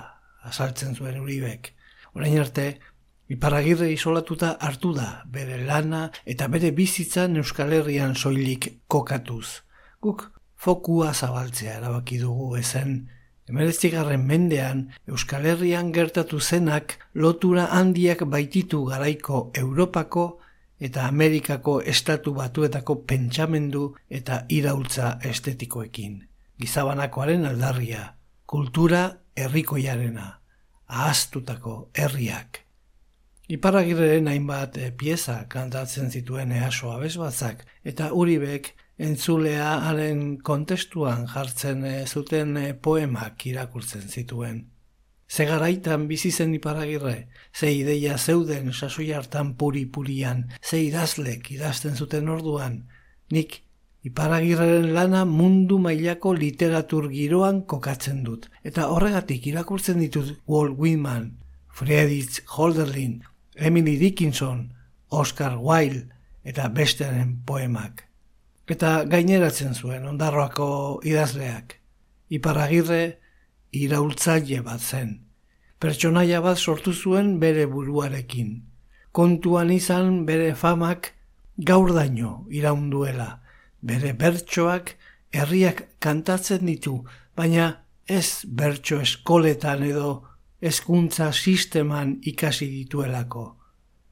azaltzen 0.48 0.96
zuen 0.96 1.20
Uribek. 1.20 1.74
Orain 2.16 2.38
arte 2.40 2.68
Iparagirre 3.34 3.90
isolatuta 3.92 4.54
hartu 4.68 4.94
da 4.96 5.10
bere 5.36 5.60
lana 5.68 6.06
eta 6.26 6.48
bere 6.48 6.72
bizitzan 6.72 7.36
Euskal 7.42 7.74
Herrian 7.76 8.16
soilik 8.16 8.70
kokatuz. 8.88 9.64
Guk 10.00 10.30
fokua 10.56 11.12
zabaltzea 11.14 11.78
erabaki 11.82 12.22
dugu 12.22 12.56
ezen 12.60 13.02
Emeretzigarren 13.52 14.24
mendean 14.24 14.86
Euskal 15.12 15.46
Herrian 15.52 15.92
gertatu 15.92 16.40
zenak 16.40 16.96
lotura 17.14 17.66
handiak 17.80 18.24
baititu 18.32 18.86
garaiko 18.88 19.50
Europako 19.60 20.28
eta 20.80 21.08
Amerikako 21.08 21.82
estatu 21.82 22.34
batuetako 22.34 22.96
pentsamendu 23.08 23.96
eta 24.10 24.44
iraultza 24.50 25.18
estetikoekin. 25.24 26.28
Gizabanakoaren 26.60 27.46
aldarria, 27.46 28.16
kultura 28.46 29.04
herrikoiarena, 29.36 30.40
ahaztutako 30.88 31.90
herriak. 31.94 32.64
Iparagirren 33.50 34.28
hainbat 34.32 34.78
eh, 34.78 34.92
pieza 34.98 35.44
kantatzen 35.52 36.12
zituen 36.12 36.52
easo 36.56 36.92
abesbatzak 36.94 37.66
eta 37.84 38.14
uribek 38.14 38.70
entzulea 38.98 39.70
haren 39.90 40.38
kontestuan 40.38 41.28
jartzen 41.28 41.84
eh, 41.86 42.06
zuten 42.08 42.58
eh, 42.58 42.74
poemak 42.74 43.46
irakurtzen 43.50 44.08
zituen. 44.08 44.73
Ze 45.34 45.46
garaitan 45.50 46.08
bizi 46.08 46.30
zen 46.32 46.54
iparagirre, 46.54 47.28
ze 47.54 47.72
ideia 47.74 48.18
zeuden 48.18 48.74
sasoi 48.74 49.12
hartan 49.18 49.56
puri-purian, 49.58 50.50
ze 50.62 50.84
idazlek 50.84 51.50
idazten 51.52 51.96
zuten 51.96 52.30
orduan, 52.30 52.84
nik 53.32 53.64
Iparagirreren 54.04 54.90
lana 54.92 55.24
mundu 55.24 55.78
mailako 55.80 56.34
literatur 56.36 57.06
giroan 57.12 57.62
kokatzen 57.72 58.20
dut. 58.28 58.50
Eta 58.68 58.90
horregatik 58.92 59.48
irakurtzen 59.48 60.02
ditut 60.04 60.34
Walt 60.46 60.76
Whitman, 60.78 61.30
Friedrich 61.72 62.42
Holderlin, 62.58 63.22
Emily 63.56 63.96
Dickinson, 63.98 64.74
Oscar 65.08 65.56
Wilde 65.56 66.10
eta 66.44 66.68
bestearen 66.68 67.38
poemak. 67.48 68.04
Eta 68.68 69.06
gaineratzen 69.08 69.72
zuen 69.74 70.06
ondarroako 70.12 71.00
idazleak. 71.08 71.80
Iparagirre 72.28 73.04
iraultzaile 73.72 74.60
bat 74.68 74.84
zen. 74.84 75.23
Pertsonaia 75.84 76.40
bat 76.40 76.56
sortu 76.56 76.94
zuen 76.96 77.42
bere 77.42 77.66
buruarekin. 77.68 78.54
Kontuan 79.12 79.68
izan 79.76 80.22
bere 80.24 80.54
famak 80.56 81.10
gaur 81.58 81.92
daino 81.92 82.46
iraunduela. 82.56 83.42
Bere 83.84 84.14
bertsoak 84.16 84.94
herriak 85.36 85.84
kantatzen 86.00 86.64
ditu, 86.70 87.02
baina 87.36 87.68
ez 88.08 88.46
bertso 88.48 89.02
eskoletan 89.04 89.84
edo 89.84 90.14
hezkuntza 90.64 91.34
sisteman 91.34 92.16
ikasi 92.32 92.70
dituelako. 92.72 93.46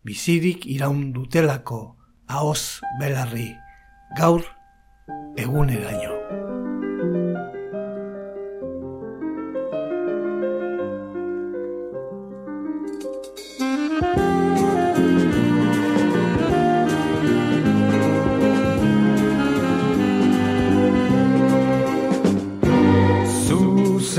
Bizirik 0.03 0.67
iraundutelako, 0.67 1.81
ahoz 2.27 2.81
belarri, 2.99 3.47
gaur 4.19 4.43
eguneraino. 5.39 6.50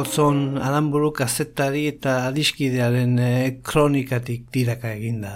gozon 0.00 0.56
alanburu 0.56 1.10
kazetari 1.12 1.84
eta 1.90 2.12
adiskidearen 2.30 3.18
e, 3.20 3.30
kronikatik 3.66 4.46
tiraka 4.54 4.94
eginda. 4.96 5.32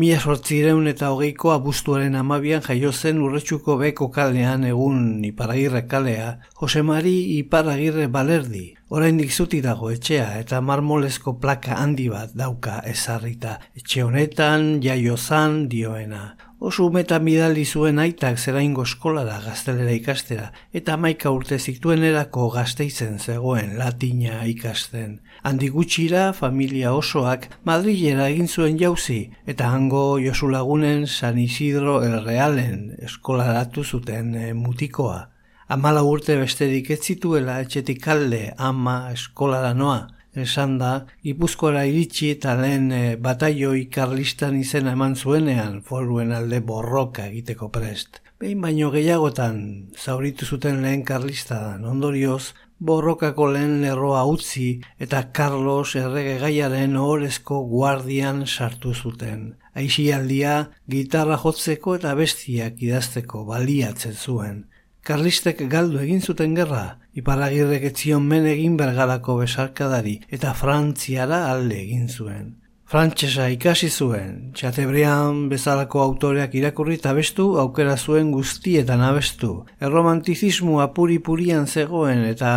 Mila 0.00 0.18
sortzireun 0.18 0.88
eta 0.90 1.10
hogeiko 1.12 1.52
abuztuaren 1.54 2.16
amabian 2.18 2.62
jaio 2.66 2.90
zen 2.90 3.20
urretxuko 3.22 3.76
beko 3.78 4.08
kalean 4.14 4.66
egun 4.66 5.22
iparagirre 5.28 5.84
kalea, 5.90 6.28
Josemari 6.58 7.14
iparagirre 7.38 8.08
balerdi, 8.18 8.64
oraindik 8.88 9.30
zuti 9.30 9.62
dago 9.62 9.90
etxea 9.94 10.28
eta 10.42 10.60
marmolezko 10.60 11.36
plaka 11.42 11.78
handi 11.78 12.08
bat 12.10 12.34
dauka 12.34 12.80
ezarrita. 12.94 13.58
Etxe 13.78 14.06
honetan 14.06 14.78
jaio 14.82 15.18
zan 15.18 15.66
dioena. 15.68 16.24
Oso 16.60 16.84
umeta 16.84 17.16
midali 17.24 17.62
zuen 17.64 17.96
aitak 18.02 18.36
zeraingo 18.36 18.82
eskolara 18.84 19.38
gaztelera 19.40 19.94
ikastera, 19.96 20.50
eta 20.76 20.98
maika 21.00 21.30
urte 21.32 21.56
zituen 21.56 22.04
erako 22.04 22.50
gazteizen 22.52 23.16
zegoen 23.16 23.78
latina 23.78 24.42
ikasten. 24.44 25.14
Handi 25.40 25.70
gutxira, 25.72 26.26
familia 26.36 26.92
osoak 26.92 27.48
Madrilera 27.64 28.28
egin 28.28 28.52
zuen 28.52 28.76
jauzi, 28.76 29.30
eta 29.46 29.70
hango 29.72 30.04
Josu 30.20 30.52
Lagunen 30.52 31.06
San 31.06 31.40
Isidro 31.40 32.02
el 32.04 32.20
Realen 32.26 32.90
eskolaratu 33.08 33.82
zuten 33.82 34.34
e, 34.34 34.52
mutikoa. 34.52 35.30
Amala 35.72 36.04
urte 36.04 36.36
besterik 36.36 36.92
ez 36.92 37.00
zituela 37.00 37.56
etxetik 37.64 38.04
alde 38.04 38.50
ama 38.58 39.06
eskolara 39.14 39.72
noa, 39.72 40.10
esan 40.34 40.78
da, 40.78 41.06
Gipuzkoara 41.24 41.84
iritsi 41.88 42.30
eta 42.36 42.54
lehen 42.60 42.90
e, 42.92 43.16
bataioi 43.16 43.86
karlistan 43.92 44.56
izena 44.60 44.92
eman 44.96 45.16
zuenean 45.16 45.82
foruen 45.82 46.32
alde 46.32 46.60
borroka 46.60 47.26
egiteko 47.26 47.68
prest. 47.74 48.20
Behin 48.40 48.60
baino 48.60 48.90
gehiagotan 48.90 49.60
zauritu 49.98 50.46
zuten 50.46 50.82
lehen 50.82 51.02
karlista 51.04 51.78
ondorioz, 51.84 52.54
borrokako 52.80 53.50
lehen 53.52 53.80
lerroa 53.82 54.22
utzi 54.24 54.80
eta 54.98 55.26
Carlos 55.36 55.96
errege 56.00 56.38
gaiaren 56.40 56.96
ohorezko 56.96 57.60
guardian 57.68 58.46
sartu 58.46 58.94
zuten. 58.94 59.56
Aixialdia 59.74 60.54
gitarra 60.90 61.36
jotzeko 61.42 61.98
eta 62.00 62.14
bestiak 62.16 62.80
idazteko 62.82 63.44
baliatzen 63.50 64.16
zuen. 64.16 64.64
Karlistek 65.04 65.62
galdu 65.68 66.00
egin 66.00 66.20
zuten 66.20 66.56
gerra, 66.56 66.99
iparagirrek 67.14 67.84
etzion 67.90 68.26
men 68.26 68.46
egin 68.46 68.76
bergarako 68.80 69.40
besarkadari 69.42 70.20
eta 70.30 70.54
frantziara 70.54 71.46
alde 71.50 71.78
egin 71.82 72.08
zuen. 72.08 72.56
Frantsesa 72.90 73.44
ikasi 73.54 73.86
zuen, 73.86 74.50
txatebrean 74.58 75.44
bezalako 75.52 76.00
autoreak 76.02 76.56
irakurri 76.58 76.96
eta 76.98 77.12
bestu 77.14 77.44
aukera 77.62 77.94
zuen 77.96 78.32
guztietan 78.34 79.04
abestu. 79.06 79.50
Erromantizismo 79.78 80.80
apuri-purian 80.82 81.68
zegoen 81.70 82.24
eta 82.26 82.54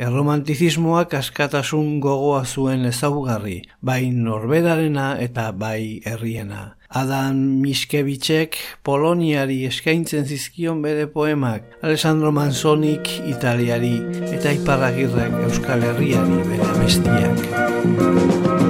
erromantizismoak 0.00 1.14
askatasun 1.18 1.98
gogoa 2.00 2.44
zuen 2.44 2.86
ezaugarri, 2.88 3.60
bai 3.84 4.10
norberarena 4.10 5.12
eta 5.20 5.50
bai 5.52 6.00
herriena. 6.08 6.70
Adan 6.90 7.36
Miskevitzek 7.62 8.56
Poloniari 8.82 9.60
eskaintzen 9.68 10.24
zizkion 10.26 10.80
bere 10.82 11.06
poemak, 11.06 11.68
Alessandro 11.86 12.32
Manzonik 12.34 13.12
Italiari 13.30 13.94
eta 14.32 14.56
Iparragirrek 14.56 15.38
Euskal 15.44 15.86
Herriari 15.92 16.42
bere 16.50 16.74
bestiak. 16.80 18.69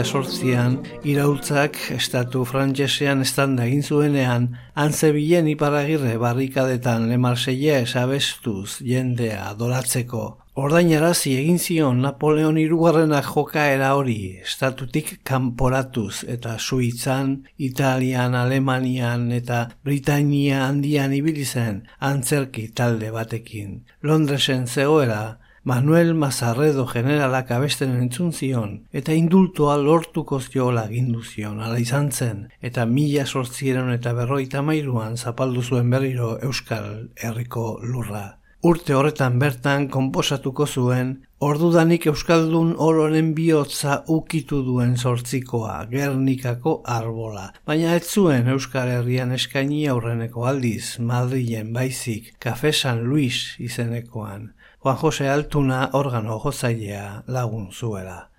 berrogeita 0.00 0.04
sortzian, 0.04 0.78
iraultzak 1.04 1.76
estatu 1.92 2.44
frantsesean 2.44 3.20
estanda 3.20 3.66
egin 3.66 3.82
zuenean, 3.82 4.56
antzebilen 4.74 5.48
iparagirre 5.48 6.16
barrikadetan 6.16 7.08
lemarseia 7.10 7.80
esabestuz 7.84 8.80
jendea 8.80 9.50
adoratzeko. 9.50 10.38
Ordainarazi 10.56 11.34
egin 11.38 11.58
zion 11.58 12.00
Napoleon 12.02 12.56
irugarrenak 12.58 13.28
jokaera 13.34 13.94
hori, 13.96 14.40
estatutik 14.42 15.20
kanporatuz 15.24 16.24
eta 16.26 16.56
Suitzan, 16.58 17.44
Italian, 17.58 18.34
Alemanian 18.34 19.30
eta 19.32 19.68
Britainia 19.84 20.64
handian 20.66 21.12
ibili 21.12 21.44
zen 21.44 21.84
antzerki 22.00 22.68
talde 22.72 23.12
batekin. 23.12 23.84
Londresen 24.02 24.66
zegoela, 24.66 25.39
Manuel 25.62 26.14
Mazarredo 26.14 26.86
generalak 26.88 27.50
abesten 27.52 27.90
entzun 28.00 28.32
zion, 28.32 28.70
eta 28.96 29.12
indultoa 29.12 29.74
lortuko 29.76 30.38
ziola 30.40 30.86
gindu 30.88 31.20
zion, 31.20 31.60
ala 31.60 31.76
izan 31.78 32.08
zen, 32.10 32.46
eta 32.64 32.86
mila 32.88 33.26
sortzieron 33.26 33.92
eta 33.92 34.14
berroita 34.16 34.62
mairuan 34.64 35.18
zapaldu 35.18 35.60
zuen 35.62 35.90
berriro 35.92 36.38
Euskal 36.40 37.10
Herriko 37.14 37.74
lurra. 37.82 38.38
Urte 38.64 38.92
horretan 38.96 39.38
bertan 39.40 39.86
konposatuko 39.92 40.66
zuen, 40.66 41.12
ordudanik 41.44 42.06
Euskaldun 42.08 42.74
ororen 42.76 43.30
bihotza 43.36 43.98
ukitu 44.16 44.62
duen 44.64 44.96
sortzikoa, 44.96 45.86
Gernikako 45.92 46.74
arbola. 46.84 47.46
Baina 47.68 47.94
ez 47.96 48.04
zuen 48.04 48.48
Euskal 48.52 48.88
Herrian 48.96 49.32
eskaini 49.36 49.86
aurreneko 49.88 50.44
aldiz, 50.48 50.98
Madrilen 51.00 51.72
baizik, 51.76 52.34
Kafe 52.38 52.72
San 52.72 53.04
Luis 53.04 53.56
izenekoan. 53.58 54.50
Juan 54.82 54.96
Jose 54.96 55.28
Altuna 55.28 55.90
organo 55.92 56.38
jozailea 56.40 57.22
lagun 57.26 57.68
zuela. 57.70 58.30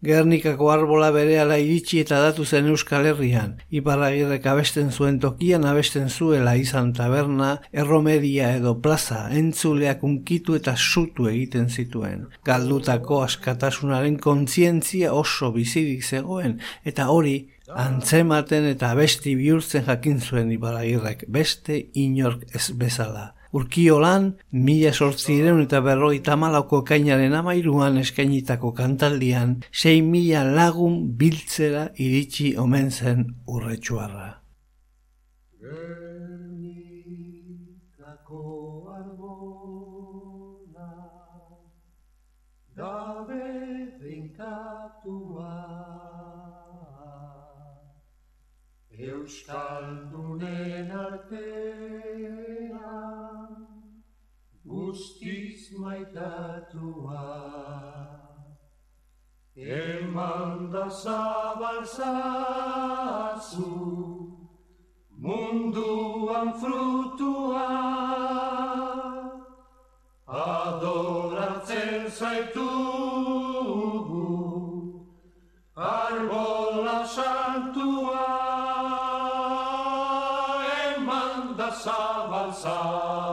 Gernikako 0.00 0.70
arbola 0.72 1.10
berehala 1.12 1.58
iritsi 1.60 1.98
eta 2.00 2.16
datu 2.24 2.46
zen 2.46 2.70
Euskal 2.72 3.04
Herrian, 3.04 3.58
iparragirrek 3.68 4.46
abesten 4.48 4.88
zuen 4.96 5.18
tokian 5.20 5.66
abesten 5.68 6.08
zuela 6.08 6.54
izan 6.56 6.94
taberna, 6.96 7.50
erromeria 7.82 8.54
edo 8.56 8.72
plaza, 8.80 9.26
entzuleak 9.28 10.00
unkitu 10.08 10.56
eta 10.56 10.72
sutu 10.72 11.28
egiten 11.28 11.68
zituen. 11.68 12.22
Galdutako 12.48 13.20
askatasunaren 13.26 14.16
kontzientzia 14.24 15.12
oso 15.12 15.52
bizirik 15.52 16.00
zegoen, 16.00 16.62
eta 16.82 17.10
hori 17.12 17.34
antzematen 17.68 18.70
eta 18.70 18.94
besti 18.96 19.36
bihurtzen 19.36 19.84
jakin 19.84 20.24
zuen 20.24 20.56
iparragirrek, 20.56 21.26
beste 21.28 21.76
inork 21.92 22.48
ez 22.56 22.70
bezala. 22.72 23.34
Urkiolan, 23.50 24.26
mila 24.52 24.92
sortzireun 24.94 25.64
eta 25.64 25.80
berroita 25.82 26.36
malauko 26.38 26.84
kainaren 26.86 27.32
amairuan 27.34 27.98
eskainitako 27.98 28.70
kantaldian, 28.78 29.56
sei 29.72 30.02
mila 30.06 30.44
lagun 30.46 31.00
biltzera 31.18 31.88
iritsi 31.98 32.54
omen 32.56 32.90
zen 32.90 33.26
urretsuarra. 33.46 34.36
Euskaldunen 49.00 50.90
artean 50.92 52.79
guztiz 54.70 55.60
maitatua. 55.82 57.26
Eman 59.56 60.70
da 60.72 60.86
zabalzazu 61.02 62.06
munduan 65.22 66.48
frutua. 66.60 67.68
Adoratzen 70.26 72.06
zaitugu 72.18 73.46
arbola 75.74 76.98
santua. 77.16 78.26
Eman 80.86 81.38
da 81.58 81.68
zabalzazu 81.84 83.29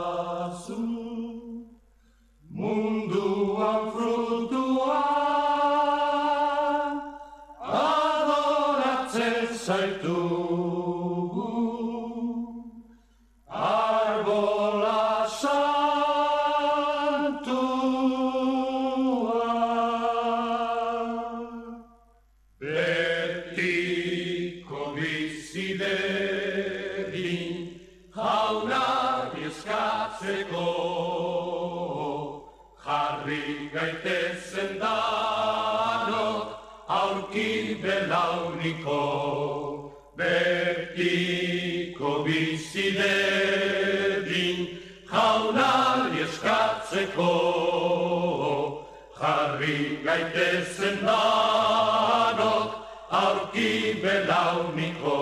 eskatzeko, 47.18 48.86
jarri 49.18 49.98
gaitezen 50.04 50.96
danok, 51.04 52.70
aurki 53.10 54.00
belauniko. 54.02 55.18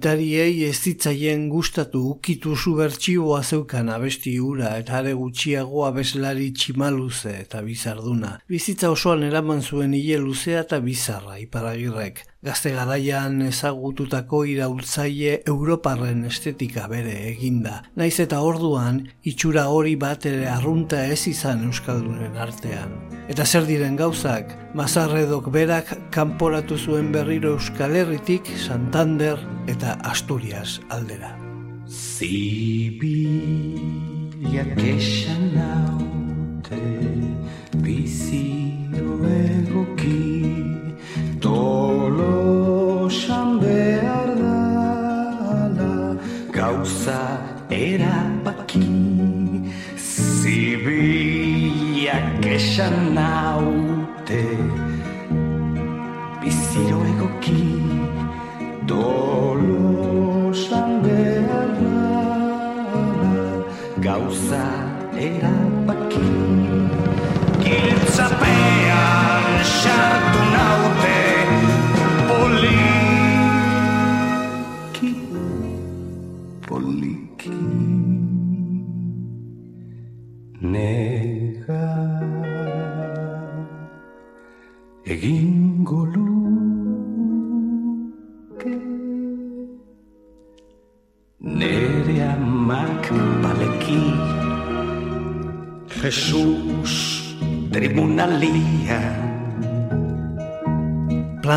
that 0.01 0.19
Agintariei 0.49 0.69
ez 0.69 0.81
zitzaien 0.81 1.43
gustatu 1.49 1.99
ukitu 2.09 2.55
zu 2.57 2.71
bertxiboa 2.73 3.43
zeukan 3.43 3.89
abesti 3.93 4.31
hura 4.41 4.71
eta 4.81 4.95
are 4.97 5.13
gutxiago 5.13 5.83
abeslari 5.85 6.49
tximaluze 6.57 7.35
eta 7.43 7.61
bizarduna. 7.61 8.39
Bizitza 8.49 8.89
osoan 8.89 9.23
eraman 9.23 9.61
zuen 9.61 9.93
hile 9.93 10.17
luzea 10.17 10.63
eta 10.65 10.79
bizarra 10.79 11.37
iparagirrek. 11.37 12.25
Gazte 12.41 12.71
garaian 12.71 13.41
ezagututako 13.43 14.45
iraultzaile 14.47 15.41
Europarren 15.45 16.23
estetika 16.25 16.87
bere 16.87 17.13
eginda. 17.33 17.83
Naiz 17.99 18.15
eta 18.23 18.39
orduan 18.41 19.03
itxura 19.27 19.67
hori 19.69 19.97
bat 19.99 20.25
ere 20.25 20.47
arrunta 20.47 21.03
ez 21.05 21.27
izan 21.27 21.67
Euskaldunen 21.67 22.39
artean. 22.39 22.95
Eta 23.29 23.45
zer 23.45 23.67
diren 23.67 23.99
gauzak, 23.99 24.55
Mazarredok 24.73 25.51
berak 25.51 25.91
kanporatu 26.15 26.77
zuen 26.77 27.11
berriro 27.11 27.55
Euskal 27.57 27.95
Herritik, 27.97 28.47
Santander 28.57 29.37
eta 29.67 29.99
Asturias 30.39 30.79
aldera. 30.87 31.35
Zibilak 31.85 33.19
esan 34.79 35.51
naute 35.51 36.79
bizio 37.83 39.19
egoki 39.27 40.63
tolosan 41.43 42.39
behar 43.59 44.31
dala 44.39 46.15
gauza 46.55 47.21
erabaki 47.67 48.87
Zibilak 50.39 51.29
esan 52.55 52.97
naute 53.19 54.43
bizio 56.39 56.99
egoki 57.11 57.63
Dolosan 58.87 60.28
gauza 64.49 64.65
erabaki 65.13 66.25
Giltzapean 66.25 66.58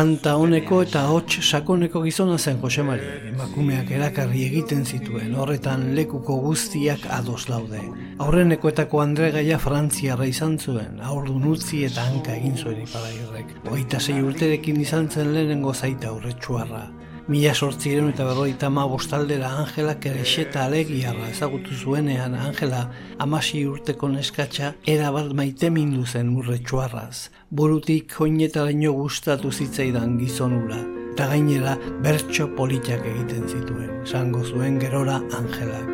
Planta 0.03 0.33
honeko 0.35 0.81
eta 0.83 1.01
hots 1.07 1.37
sakoneko 1.47 2.01
gizona 2.03 2.33
zen 2.37 2.57
Josemari. 2.59 3.05
Emakumeak 3.29 3.91
erakarri 3.95 4.41
egiten 4.49 4.81
zituen, 4.83 5.29
horretan 5.39 5.85
lekuko 5.95 6.35
guztiak 6.43 7.05
ados 7.17 7.45
laude. 7.47 7.79
Aurrenekoetako 8.25 8.99
Andre 8.99 9.29
Gaia 9.37 9.61
Frantziarra 9.63 10.27
izan 10.27 10.57
zuen, 10.59 10.99
aurdun 11.11 11.47
utzi 11.53 11.85
eta 11.87 12.03
hanka 12.09 12.35
egin 12.35 12.59
zuen 12.59 12.81
iparagirrek. 12.83 13.55
Hogeita 13.69 14.03
sei 14.03 14.17
urterekin 14.27 14.83
izan 14.83 15.07
zen 15.07 15.31
lehenengo 15.37 15.71
zaita 15.71 16.11
aurretsuarra. 16.11 16.83
Mila 17.23 17.53
sortziren 17.55 18.09
eta 18.11 18.25
berroita 18.27 18.67
ma 18.67 18.83
bostaldera 18.83 19.47
Angelak 19.61 20.03
ere 20.09 20.25
xeta 20.27 20.65
alegiarra 20.65 21.29
ezagutu 21.31 21.71
zuenean 21.71 22.33
Angela 22.35 22.81
amasi 23.25 23.61
urteko 23.63 24.09
neskatxa 24.11 24.73
erabat 24.93 25.31
maite 25.31 25.69
mindu 25.71 26.03
zen 26.05 26.33
urretsuarraz. 26.35 27.29
Burutik 27.49 28.17
oinetaraino 28.19 28.91
gustatu 28.97 29.53
zitzaidan 29.53 30.17
gizonura. 30.19 30.81
Eta 31.13 31.29
gainera 31.31 31.77
bertso 32.03 32.49
politak 32.57 33.07
egiten 33.13 33.47
zituen, 33.47 33.93
esango 34.03 34.43
zuen 34.43 34.81
gerora 34.83 35.21
Angelak. 35.39 35.93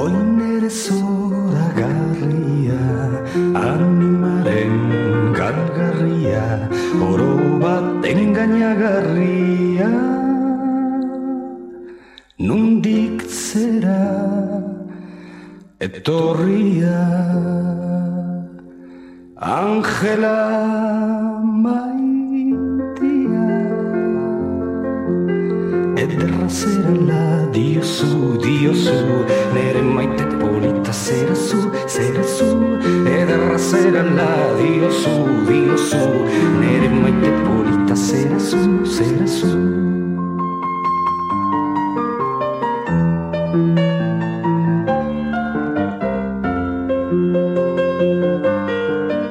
Oinere 0.00 0.70
zora 0.70 1.68
garria, 1.76 2.80
animaren 3.60 4.80
galgarria, 5.36 6.48
oro 7.10 7.31
bat 7.62 8.02
engainagarria. 8.10 9.90
Nundik 12.46 13.22
zera 13.30 14.02
etorria, 15.86 17.02
Angela 19.38 20.40
maitia. 21.64 23.46
Ederra 26.02 26.48
zerala 26.48 27.24
diozu, 27.54 28.12
diozu 28.42 28.98
Nere 29.54 29.82
maite 29.94 30.26
polita 30.40 30.92
zerazu, 31.04 31.60
zerazu 31.94 32.50
Ederra 33.18 33.58
zerala 33.70 34.30
diozu, 34.58 35.16
diozu 35.46 36.04
Nere 36.60 36.71
zerazu 38.92 39.46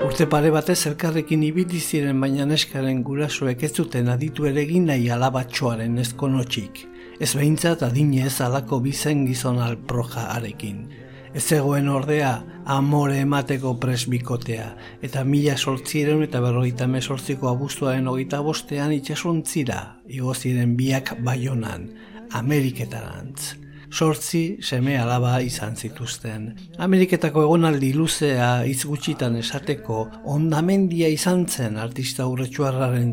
Urte 0.06 0.26
pare 0.30 0.50
batez 0.52 0.80
elkarrekin 0.90 1.44
ibili 1.46 1.80
ziren 1.80 2.20
baina 2.22 2.46
neskaren 2.50 3.04
gurasoek 3.06 3.64
ez 3.68 3.72
zuten 3.76 4.10
aditu 4.10 4.50
ere 4.50 4.64
egin 4.66 4.90
nahi 4.90 5.08
alabatxoaren 5.14 6.02
ezkonotxik. 6.04 6.84
Ez 7.22 7.32
behintzat 7.38 7.86
adine 7.86 8.26
ez 8.26 8.36
alako 8.42 8.82
bizen 8.82 9.26
gizon 9.30 9.62
alproja 9.62 10.26
arekin. 10.36 10.84
Ez 11.32 11.46
zegoen 11.48 11.88
ordea 11.88 12.32
amore 12.66 13.22
emateko 13.24 13.78
presbikotea, 13.80 14.66
eta 15.08 15.24
mila 15.24 15.56
sortziren 15.56 16.26
eta 16.26 16.42
berrogeita 16.44 16.90
mesortziko 16.92 17.48
abuztuaren 17.48 18.10
hogeita 18.12 18.42
bostean 18.44 18.92
itxasontzira, 18.98 19.80
igo 20.12 20.36
ziren 20.36 20.76
biak 20.76 21.16
baionan, 21.24 21.88
Ameriketarantz. 22.36 23.61
Sortzi 23.92 24.58
seme 24.64 24.96
alaba 24.98 25.40
izan 25.44 25.76
zituzten. 25.76 26.48
Ameriketako 26.80 27.44
egonaldi 27.46 27.92
luzea 27.94 28.64
hitz 28.68 28.86
gutxitan 28.88 29.36
esateko 29.40 30.06
ondamendia 30.36 31.10
izan 31.12 31.46
zen 31.48 31.78
artista 31.78 32.28
urretsuarraren 32.32 33.12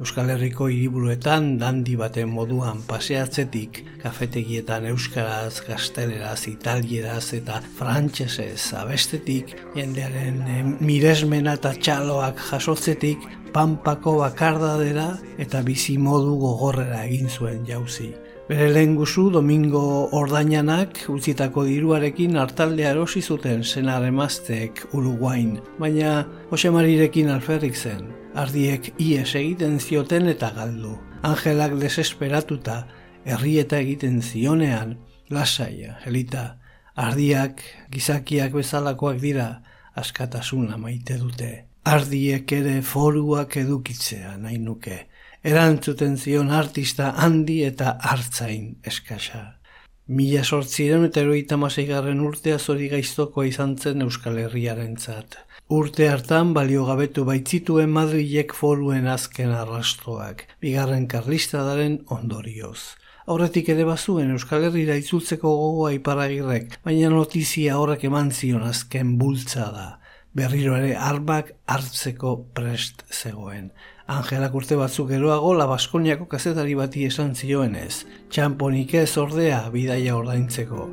Euskal 0.00 0.30
Herriko 0.30 0.68
hiriburuetan 0.68 1.58
dandi 1.58 1.96
baten 1.96 2.28
moduan 2.28 2.82
paseatzetik, 2.86 3.84
kafetegietan 4.02 4.86
euskaraz, 4.90 5.62
gazteleraz, 5.66 6.48
italieraz 6.48 7.32
eta 7.34 7.60
frantsesez 7.78 8.74
abestetik, 8.74 9.54
jendearen 9.74 10.42
eh, 10.46 10.62
miresmena 10.80 11.54
eta 11.58 11.74
txaloak 11.74 12.40
jasotzetik, 12.50 13.26
pampako 13.52 14.18
bakardadera 14.22 15.10
eta 15.38 15.62
bizi 15.62 15.98
modu 15.98 16.36
gogorrera 16.42 17.04
egin 17.06 17.28
zuen 17.28 17.64
jauzi. 17.66 18.12
Bere 18.48 18.70
lehen 18.72 18.94
guzu, 18.96 19.26
Domingo 19.28 20.08
Ordainanak 20.16 21.02
utzitako 21.12 21.66
diruarekin 21.68 22.38
hartaldea 22.40 22.94
erosi 22.94 23.20
zuten 23.20 23.60
senar 23.60 24.06
emazteek 24.08 24.80
Uruguain, 24.96 25.58
baina 25.76 26.14
Josemarirekin 26.48 27.28
alferrik 27.34 27.76
zen, 27.76 28.08
ardiek 28.32 28.88
ies 28.96 29.34
egiten 29.36 29.76
zioten 29.76 30.32
eta 30.32 30.48
galdu. 30.56 30.94
Angelak 31.28 31.76
desesperatuta, 31.76 32.80
herrieta 33.28 33.84
egiten 33.84 34.22
zionean, 34.24 34.96
lasaia, 35.28 35.98
helita, 36.08 36.48
ardiak, 36.96 37.60
gizakiak 37.92 38.56
bezalakoak 38.56 39.20
dira, 39.20 39.50
askatasuna 39.92 40.80
maite 40.80 41.20
dute 41.20 41.67
ardiek 41.84 42.52
ere 42.52 42.80
foruak 42.82 43.56
edukitzea 43.56 44.36
nahi 44.38 44.58
nuke. 44.58 45.06
Erantzuten 45.44 46.16
zion 46.18 46.50
artista 46.50 47.12
handi 47.16 47.62
eta 47.64 47.96
hartzain 48.10 48.74
eskasa. 48.84 49.58
Mila 50.08 50.42
sortziren 50.42 51.04
eta 51.04 51.20
eroita 51.20 51.58
maseigarren 51.60 52.20
urtea 52.24 52.58
zori 52.58 52.88
gaiztokoa 52.88 53.44
izan 53.46 53.76
zen 53.76 54.02
Euskal 54.02 54.38
Herriaren 54.40 54.96
zat. 54.96 55.36
Urte 55.68 56.08
hartan 56.08 56.54
balio 56.56 56.86
gabetu 56.88 57.26
baitzituen 57.28 57.92
Madrilek 57.92 58.54
foruen 58.56 59.06
azken 59.06 59.52
arrastoak, 59.52 60.46
bigarren 60.64 61.06
karlistadaren 61.06 62.00
ondorioz. 62.08 62.96
Horretik 63.28 63.68
ere 63.68 63.84
bazuen 63.84 64.32
Euskal 64.32 64.64
Herrira 64.64 64.96
itzultzeko 64.96 65.52
gogoa 65.60 65.92
iparagirrek, 65.92 66.80
baina 66.88 67.12
notizia 67.12 67.76
horrek 67.76 68.08
eman 68.08 68.32
zion 68.32 68.64
azken 68.64 69.18
bultza 69.20 69.68
da 69.76 69.88
berriro 70.38 70.76
ere 70.78 70.94
arbak 70.94 71.52
hartzeko 71.66 72.34
prest 72.54 73.02
zegoen. 73.10 73.72
Angelak 74.08 74.54
urte 74.56 74.78
batzuk 74.78 75.10
geroago 75.10 75.50
la 75.58 75.66
Baskoniako 75.68 76.28
kazetari 76.30 76.76
bati 76.78 77.04
esan 77.08 77.34
zioenez, 77.34 78.04
txamponik 78.30 78.94
ez 79.02 79.10
ordea 79.20 79.60
bidaia 79.74 80.16
ordaintzeko. 80.16 80.88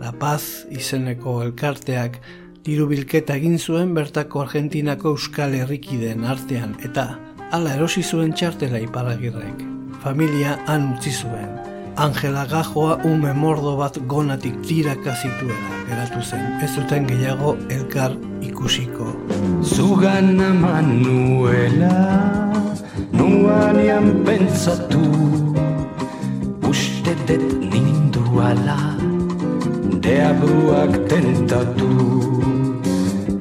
La 0.00 0.14
Paz 0.20 0.64
izeneko 0.70 1.40
elkarteak 1.44 2.20
diru 2.64 2.88
bilketa 2.88 3.36
egin 3.40 3.58
zuen 3.58 3.92
bertako 3.98 4.46
Argentinako 4.46 5.14
Euskal 5.18 5.58
Herrikiden 5.58 6.24
artean 6.24 6.78
eta 6.88 7.10
hala 7.50 7.76
erosi 7.76 8.02
zuen 8.02 8.32
txartela 8.32 8.80
iparagirrek. 8.86 9.68
Familia 10.06 10.58
han 10.70 10.92
utzi 10.94 11.12
zuen. 11.12 11.73
Angela 11.96 12.44
Gajoa 12.46 12.98
ume 13.04 13.32
mordo 13.32 13.76
bat 13.78 13.96
gonatik 14.06 14.56
tiraka 14.66 15.14
zituela 15.14 15.76
geratu 15.88 16.22
zen. 16.22 16.42
Ez 16.62 16.74
zuten 16.74 17.06
gehiago 17.06 17.56
elkar 17.70 18.16
ikusiko. 18.42 19.12
Zugana 19.62 20.50
manuela 20.54 21.94
Nuanian 23.12 24.24
pentsatu 24.24 25.04
Uste 26.68 27.14
det 27.26 27.46
nindu 27.70 28.40
ala 28.42 28.78
Deabruak 30.02 30.98
tentatu 31.08 31.90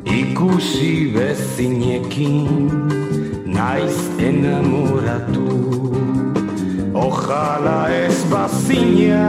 Ikusi 0.05 1.09
bezinekin 1.15 2.69
Naiz 3.45 3.97
enamoratu 4.19 6.12
Ojalá 6.93 7.89
ez 7.89 8.23
bazina 8.29 9.25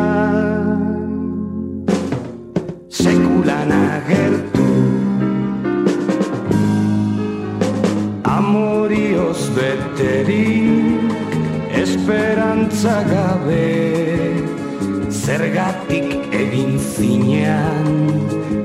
Sekulan 2.92 3.72
agertu 3.72 4.68
Amorioz 8.22 9.48
beterik 9.56 11.08
Esperantza 11.72 13.00
gabe 13.08 13.88
Zergatik 15.08 16.28
egin 16.36 16.76
zinean 16.76 17.88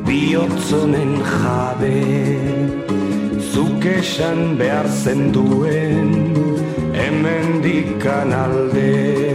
Biotzonen 0.03 1.23
jabe 1.23 2.03
Zuk 3.39 3.79
esan 3.87 4.59
behar 4.59 4.91
zenduen 4.91 6.11
hemen 7.20 7.61
dikan 7.63 8.32
alde 8.32 9.28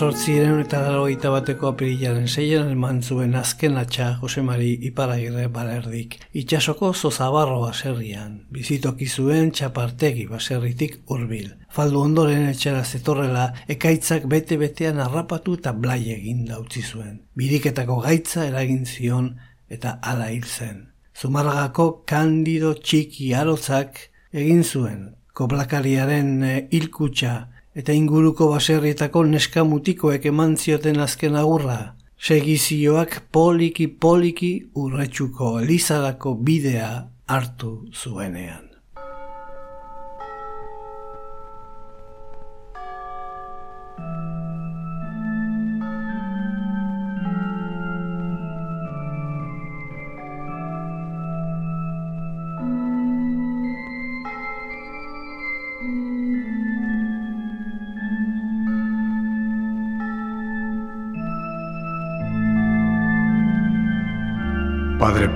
sortziren 0.00 0.62
eta 0.62 0.78
garogeita 0.80 1.28
bateko 1.28 1.68
apirilaren 1.74 2.28
zeian 2.28 2.70
eman 2.72 3.02
zuen 3.02 3.34
azken 3.36 3.74
atxa 3.76 4.06
Josemari 4.22 4.70
Iparagirre 4.88 5.42
balerdik. 5.52 6.14
Itxasoko 6.40 6.94
zozabarro 6.94 7.58
baserrian, 7.66 8.38
bizitoki 8.54 9.10
zuen 9.10 9.50
txapartegi 9.52 10.24
baserritik 10.30 10.96
hurbil. 11.04 11.50
Faldu 11.76 12.00
ondoren 12.06 12.48
etxera 12.48 12.80
zetorrela 12.80 13.44
ekaitzak 13.76 14.24
bete-betean 14.32 15.02
harrapatu 15.04 15.58
eta 15.60 15.76
blai 15.76 16.00
egin 16.16 16.46
dautzi 16.48 16.80
zuen. 16.80 17.20
Biriketako 17.36 18.00
gaitza 18.08 18.48
eragin 18.48 18.88
zion 18.88 19.34
eta 19.68 19.98
hala 20.00 20.32
hil 20.32 20.48
zen. 20.48 20.86
Zumarragako 21.12 21.90
kandido 22.08 22.72
txiki 22.72 23.34
arotzak 23.36 24.06
egin 24.32 24.64
zuen. 24.64 25.10
Koplakariaren 25.36 26.38
hilkutxa 26.72 27.49
eta 27.74 27.92
inguruko 27.92 28.48
baserrietako 28.50 29.24
neska 29.24 29.64
mutikoek 29.64 30.26
eman 30.32 30.56
zioten 30.56 31.00
azken 31.00 31.36
agurra. 31.36 31.96
Segizioak 32.20 33.20
poliki 33.32 33.86
poliki 33.88 34.50
urretsuko 34.74 35.58
elizarako 35.60 36.34
bidea 36.34 36.90
hartu 37.26 37.72
zuenean. 37.94 38.69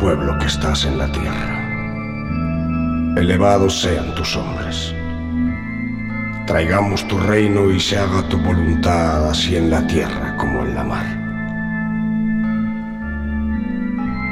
Pueblo 0.04 0.38
que 0.38 0.44
estás 0.44 0.84
en 0.84 0.98
la 0.98 1.10
tierra. 1.10 1.58
Elevados 3.16 3.80
sean 3.80 4.14
tus 4.14 4.36
hombres. 4.36 4.94
Traigamos 6.46 7.08
tu 7.08 7.16
reino 7.16 7.70
y 7.70 7.80
se 7.80 7.96
haga 7.96 8.28
tu 8.28 8.36
voluntad 8.36 9.30
así 9.30 9.56
en 9.56 9.70
la 9.70 9.86
tierra 9.86 10.36
como 10.36 10.60
en 10.60 10.74
la 10.74 10.84
mar. 10.84 11.06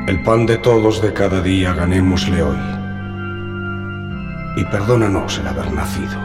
El 0.09 0.23
pan 0.23 0.45
de 0.45 0.59
todos 0.59 1.01
de 1.01 1.15
cada 1.15 1.41
día 1.41 1.73
ganémosle 1.73 2.43
hoy. 2.43 2.63
Y 4.59 4.65
perdónanos 4.67 5.39
el 5.39 5.47
haber 5.47 5.73
nacido. 5.73 6.21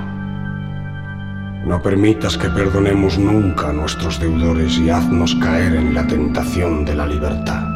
No 1.65 1.81
permitas 1.81 2.37
que 2.37 2.49
perdonemos 2.49 3.17
nunca 3.17 3.69
a 3.69 3.73
nuestros 3.73 4.19
deudores 4.19 4.77
y 4.77 4.89
haznos 4.89 5.35
caer 5.35 5.73
en 5.73 5.95
la 5.95 6.05
tentación 6.05 6.83
de 6.83 6.95
la 6.95 7.07
libertad. 7.07 7.66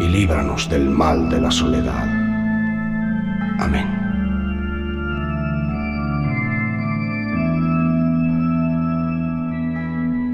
Y 0.00 0.06
líbranos 0.06 0.68
del 0.68 0.88
mal 0.90 1.28
de 1.28 1.40
la 1.40 1.50
soledad. 1.50 2.06
Amén. 3.58 3.98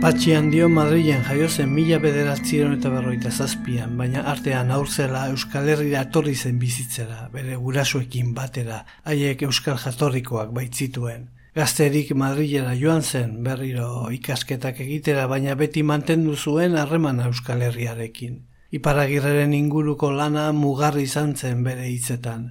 Patxi 0.05 0.35
handio 0.37 0.69
Madrilen 0.69 1.23
jaio 1.25 1.47
zen 1.49 1.71
mila 1.73 1.97
bederatziron 1.97 2.75
eta 2.77 2.91
berroita 2.93 3.31
zazpian, 3.33 3.97
baina 3.97 4.27
artean 4.29 4.69
aurzela 4.71 5.23
Euskal 5.33 5.71
Herria 5.73 6.03
etorri 6.05 6.35
zen 6.37 6.59
bizitzera, 6.61 7.31
bere 7.33 7.57
gurasoekin 7.57 8.35
batera, 8.37 8.83
haiek 9.09 9.47
Euskal 9.49 9.81
Jatorrikoak 9.81 10.53
baitzituen. 10.53 11.31
Gazterik 11.57 12.13
Madrilera 12.21 12.75
joan 12.77 13.01
zen 13.01 13.39
berriro 13.47 14.11
ikasketak 14.13 14.85
egitera, 14.85 15.25
baina 15.27 15.55
beti 15.57 15.81
mantendu 15.83 16.37
zuen 16.37 16.77
harremana 16.77 17.31
Euskal 17.33 17.65
Herriarekin. 17.65 18.43
Iparagirreren 18.75 19.53
inguruko 19.55 20.09
lana 20.11 20.49
mugarri 20.53 21.05
izan 21.07 21.37
zen 21.37 21.61
bere 21.63 21.85
hitzetan. 21.87 22.47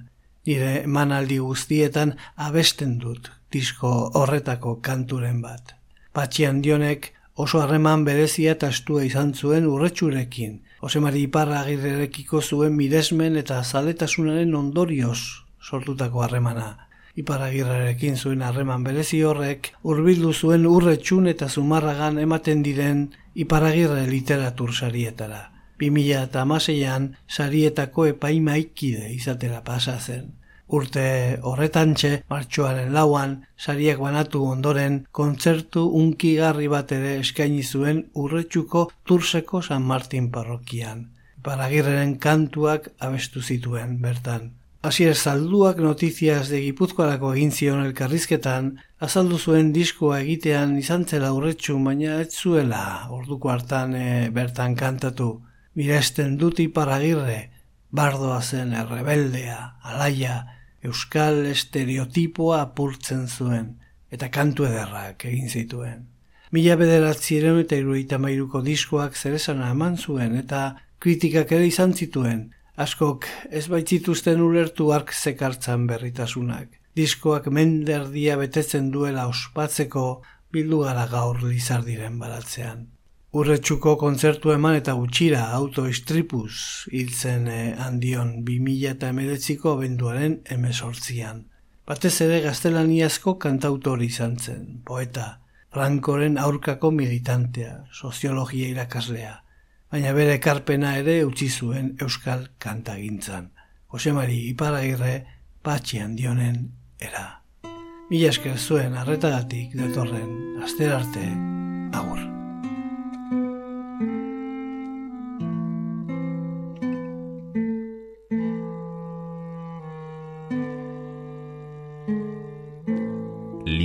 Nire 0.48 0.70
emanaldi 0.86 1.36
guztietan 1.38 2.14
abesten 2.46 2.94
dut 3.02 3.28
disko 3.52 3.90
horretako 4.20 4.78
kanturen 4.88 5.42
bat. 5.44 5.74
Patxi 6.16 6.48
handionek 6.48 7.10
oso 7.44 7.60
harreman 7.60 8.04
berezia 8.08 8.56
eta 8.56 8.72
astua 8.72 9.04
izan 9.04 9.34
zuen 9.34 9.68
urretsurekin. 9.68 10.58
Osemari 10.80 11.26
iparra 11.28 11.60
agirrerekiko 11.60 12.40
zuen 12.40 12.76
miresmen 12.80 13.36
eta 13.36 13.62
zaletasunaren 13.62 14.54
ondorioz 14.54 15.20
sortutako 15.60 16.24
harremana. 16.24 16.68
Iparagirrerekin 17.20 18.16
zuen 18.16 18.42
harreman 18.42 18.84
berezi 18.84 19.22
horrek 19.22 19.74
hurbildu 19.82 20.32
zuen 20.32 20.64
urretxun 20.66 21.28
eta 21.28 21.48
zumarragan 21.48 22.18
ematen 22.28 22.62
diren 22.62 23.10
iparagirre 23.34 24.06
literatur 24.08 24.72
sarietara. 24.72 25.50
2000 25.80 26.22
eta 26.28 26.42
amaseian 26.42 27.10
sarietako 27.28 28.06
epaimaikide 28.12 29.12
izatera 29.14 29.60
pasa 29.64 29.98
zen. 29.98 30.32
Urte 30.76 31.38
horretantxe, 31.42 32.10
martxoaren 32.32 32.92
lauan, 32.96 33.34
sariak 33.58 34.00
banatu 34.00 34.42
ondoren, 34.48 35.02
kontzertu 35.12 35.84
unkigarri 36.00 36.70
bat 36.72 36.92
ere 36.96 37.18
eskaini 37.20 37.62
zuen 37.62 38.04
urretxuko 38.14 38.88
Turseko 39.04 39.62
San 39.62 39.82
Martin 39.82 40.30
parrokian. 40.32 41.08
Paragirreren 41.44 42.16
kantuak 42.18 42.88
abestu 42.98 43.42
zituen 43.42 43.98
bertan. 44.00 44.52
Asier 44.84 45.14
zalduak 45.16 45.78
notiziaz 45.80 46.48
de 46.50 46.58
Gipuzkoarako 46.60 47.30
egin 47.34 47.52
zion 47.52 47.84
elkarrizketan, 47.86 48.66
azaldu 49.00 49.38
zuen 49.38 49.70
diskoa 49.72 50.18
egitean 50.20 50.74
izan 50.80 51.06
zela 51.08 51.30
urretxu, 51.32 51.78
baina 51.86 52.18
ez 52.24 52.32
zuela 52.32 52.82
orduko 53.18 53.52
hartan 53.52 53.94
e, 53.96 54.08
bertan 54.30 54.76
kantatu. 54.76 55.28
Miresten 55.74 56.36
duti 56.38 56.68
paragirre, 56.70 57.50
bardoa 57.90 58.40
zen 58.42 58.74
errebeldea, 58.78 59.58
alaia, 59.82 60.36
euskal 60.86 61.44
estereotipoa 61.50 62.60
apurtzen 62.68 63.24
zuen, 63.26 63.72
eta 64.14 64.28
kantu 64.30 64.68
ederrak 64.68 65.24
egin 65.30 65.48
zituen. 65.48 66.04
Mila 66.54 66.76
bederatziren 66.78 67.58
eta 67.64 67.78
iruita 67.80 68.20
mairuko 68.22 68.62
diskoak 68.62 69.16
zerezana 69.18 69.72
eman 69.74 69.96
zuen, 69.98 70.36
eta 70.38 70.76
kritikak 71.02 71.50
ere 71.56 71.66
izan 71.66 71.94
zituen, 71.94 72.46
askok 72.76 73.26
ez 73.50 73.66
baitzituzten 73.72 74.42
ulertu 74.44 74.92
ark 74.94 75.10
zekartzan 75.10 75.88
berritasunak. 75.90 76.70
Diskoak 76.94 77.50
menderdia 77.50 78.38
betetzen 78.38 78.92
duela 78.94 79.26
ospatzeko 79.26 80.22
bildu 80.54 80.84
gara 80.86 81.08
gaur 81.10 81.42
lizardiren 81.42 82.20
baratzean. 82.22 82.93
Urretxuko 83.34 83.96
kontzertu 83.98 84.52
eman 84.54 84.76
eta 84.78 84.92
gutxira 84.94 85.48
autoistripuz 85.56 86.86
hiltzen 86.94 87.48
eh, 87.50 87.72
handion 87.82 88.28
2000 88.46 88.92
eta 88.92 89.08
emeretziko 89.10 89.72
abenduaren 89.74 90.36
emesortzian. 90.54 91.40
Batez 91.84 92.14
ere 92.22 92.36
gaztelaniazko 92.44 93.34
kantautori 93.42 94.06
izan 94.06 94.36
zen, 94.38 94.68
poeta, 94.86 95.40
Frankoren 95.74 96.38
aurkako 96.38 96.92
militantea, 96.94 97.72
soziologia 97.90 98.68
irakaslea, 98.70 99.32
baina 99.90 100.12
bere 100.14 100.38
karpena 100.38 100.92
ere 101.00 101.16
utzi 101.26 101.48
zuen 101.50 101.96
euskal 102.06 102.46
kantagintzan. 102.62 103.48
Josemari 103.90 104.38
Iparagirre 104.52 105.16
patxi 105.66 105.98
handionen 106.04 106.68
era. 107.02 107.24
Mila 108.12 108.30
esker 108.30 108.54
zuen 108.58 108.94
arretagatik 108.94 109.74
datorren, 109.80 110.62
aster 110.62 110.94
arte, 111.00 111.26
agur. 111.98 112.33